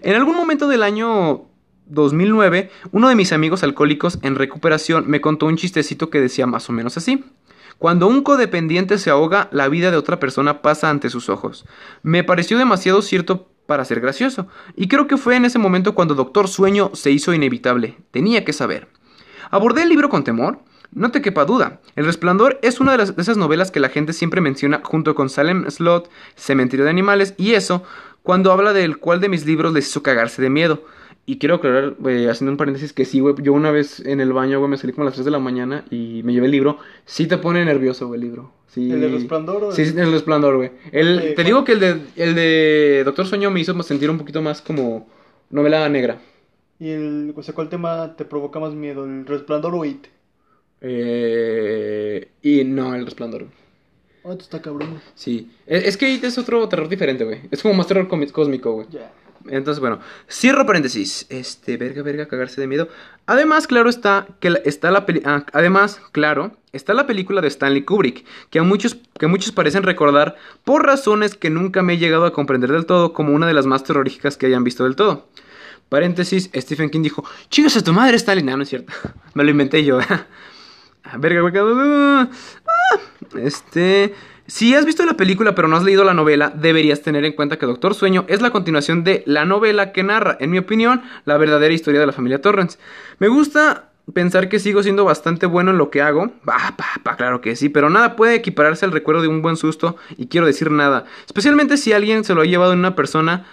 [0.01, 1.47] En algún momento del año
[1.87, 6.69] 2009, uno de mis amigos alcohólicos en recuperación me contó un chistecito que decía más
[6.69, 7.25] o menos así.
[7.79, 11.65] Cuando un codependiente se ahoga, la vida de otra persona pasa ante sus ojos.
[12.03, 16.15] Me pareció demasiado cierto para ser gracioso, y creo que fue en ese momento cuando
[16.15, 17.99] Doctor Sueño se hizo inevitable.
[18.11, 18.89] Tenía que saber.
[19.51, 20.61] Abordé el libro con temor.
[20.91, 24.15] No te quepa duda, El Resplandor es una de, de esas novelas que la gente
[24.15, 27.83] siempre menciona junto con Salem Slot, Cementerio de Animales y eso,
[28.23, 30.87] cuando habla del cual de mis libros les hizo cagarse de miedo.
[31.31, 34.33] Y quiero aclarar, eh, haciendo un paréntesis, que sí, güey, yo una vez en el
[34.33, 36.53] baño, güey, me salí como a las 3 de la mañana y me llevé el
[36.53, 36.79] libro.
[37.05, 38.53] Sí te pone nervioso, güey, el libro.
[38.69, 38.91] Sí.
[38.91, 40.71] ¿El de Resplandor o el- Sí, sí, el resplandor, güey.
[40.91, 44.17] El, Eh, te digo que el de, el de Doctor Sueño me hizo sentir un
[44.17, 45.07] poquito más como
[45.51, 46.19] novela negra.
[46.81, 49.05] ¿Y el, o sea, cuál tema te provoca más miedo?
[49.05, 50.07] ¿El resplandor o It?
[50.81, 53.43] Eh, y no, el resplandor.
[53.45, 53.53] güey.
[54.23, 55.01] Oh, esto está cabrón.
[55.15, 55.51] Sí.
[55.67, 57.41] Es, es que It es otro terror diferente, güey.
[57.51, 58.87] Es como más terror cósmico, güey.
[58.91, 59.13] Ya.
[59.49, 61.27] Entonces, bueno, cierro paréntesis.
[61.29, 62.89] Este, verga, verga, cagarse de miedo.
[63.27, 67.83] Además, claro está que la- está la ah, además, claro, está la película de Stanley
[67.85, 72.25] Kubrick, que a muchos que muchos parecen recordar por razones que nunca me he llegado
[72.25, 75.29] a comprender del todo como una de las más terroríficas que hayan visto del todo.
[75.89, 78.93] Paréntesis, Stephen King dijo, "Chingas a tu madre, Stanley." No, no es cierto.
[79.35, 79.99] me lo inventé yo.
[81.11, 81.55] Ah, Verga, güey.
[81.57, 82.29] ah,
[83.37, 84.15] Este.
[84.49, 87.59] Si has visto la película pero no has leído la novela, deberías tener en cuenta
[87.59, 91.37] que Doctor Sueño es la continuación de la novela que narra, en mi opinión, la
[91.37, 92.79] verdadera historia de la familia Torrance.
[93.19, 96.33] Me gusta pensar que sigo siendo bastante bueno en lo que hago.
[96.45, 99.59] Bah, bah, bah, claro que sí, pero nada puede equipararse al recuerdo de un buen
[99.59, 101.05] susto y quiero decir nada.
[101.27, 103.45] Especialmente si alguien se lo ha llevado en una persona,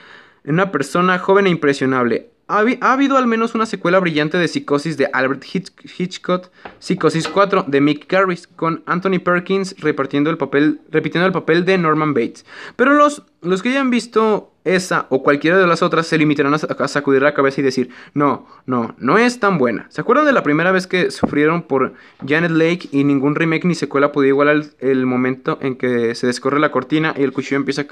[0.46, 2.30] en una persona joven e impresionable.
[2.48, 6.50] Ha, habi- ha habido al menos una secuela brillante de Psicosis de Albert Hitch- Hitchcock,
[6.80, 11.78] Psicosis 4 de Mick Garris, con Anthony Perkins repartiendo el papel, repitiendo el papel de
[11.80, 12.46] Norman Bates.
[12.76, 16.58] Pero los, los que hayan visto esa o cualquiera de las otras se limitarán a,
[16.60, 19.88] sa- a sacudir la cabeza y decir, no, no, no es tan buena.
[19.90, 21.94] ¿Se acuerdan de la primera vez que sufrieron por
[22.28, 26.28] Janet Lake y ningún remake ni secuela podía igualar el, el momento en que se
[26.28, 27.88] descorre la cortina y el cuchillo empieza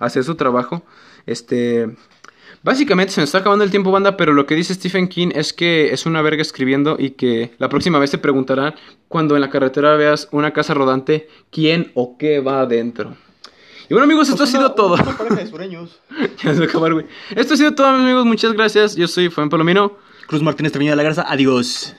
[0.00, 0.82] a hacer su trabajo?
[1.26, 1.94] Este...
[2.64, 5.52] Básicamente se nos está acabando el tiempo, banda, pero lo que dice Stephen King es
[5.52, 8.74] que es una verga escribiendo y que la próxima vez te preguntarán
[9.08, 13.16] cuando en la carretera veas una casa rodante quién o qué va adentro.
[13.88, 14.96] Y bueno, amigos, esto ha sido todo.
[16.42, 17.06] Ya se acabar, güey.
[17.34, 18.24] Esto ha sido todo, amigos.
[18.24, 18.96] Muchas gracias.
[18.96, 19.96] Yo soy Juan Palomino.
[20.26, 21.94] Cruz Martínez Treviño de la Garza, adiós.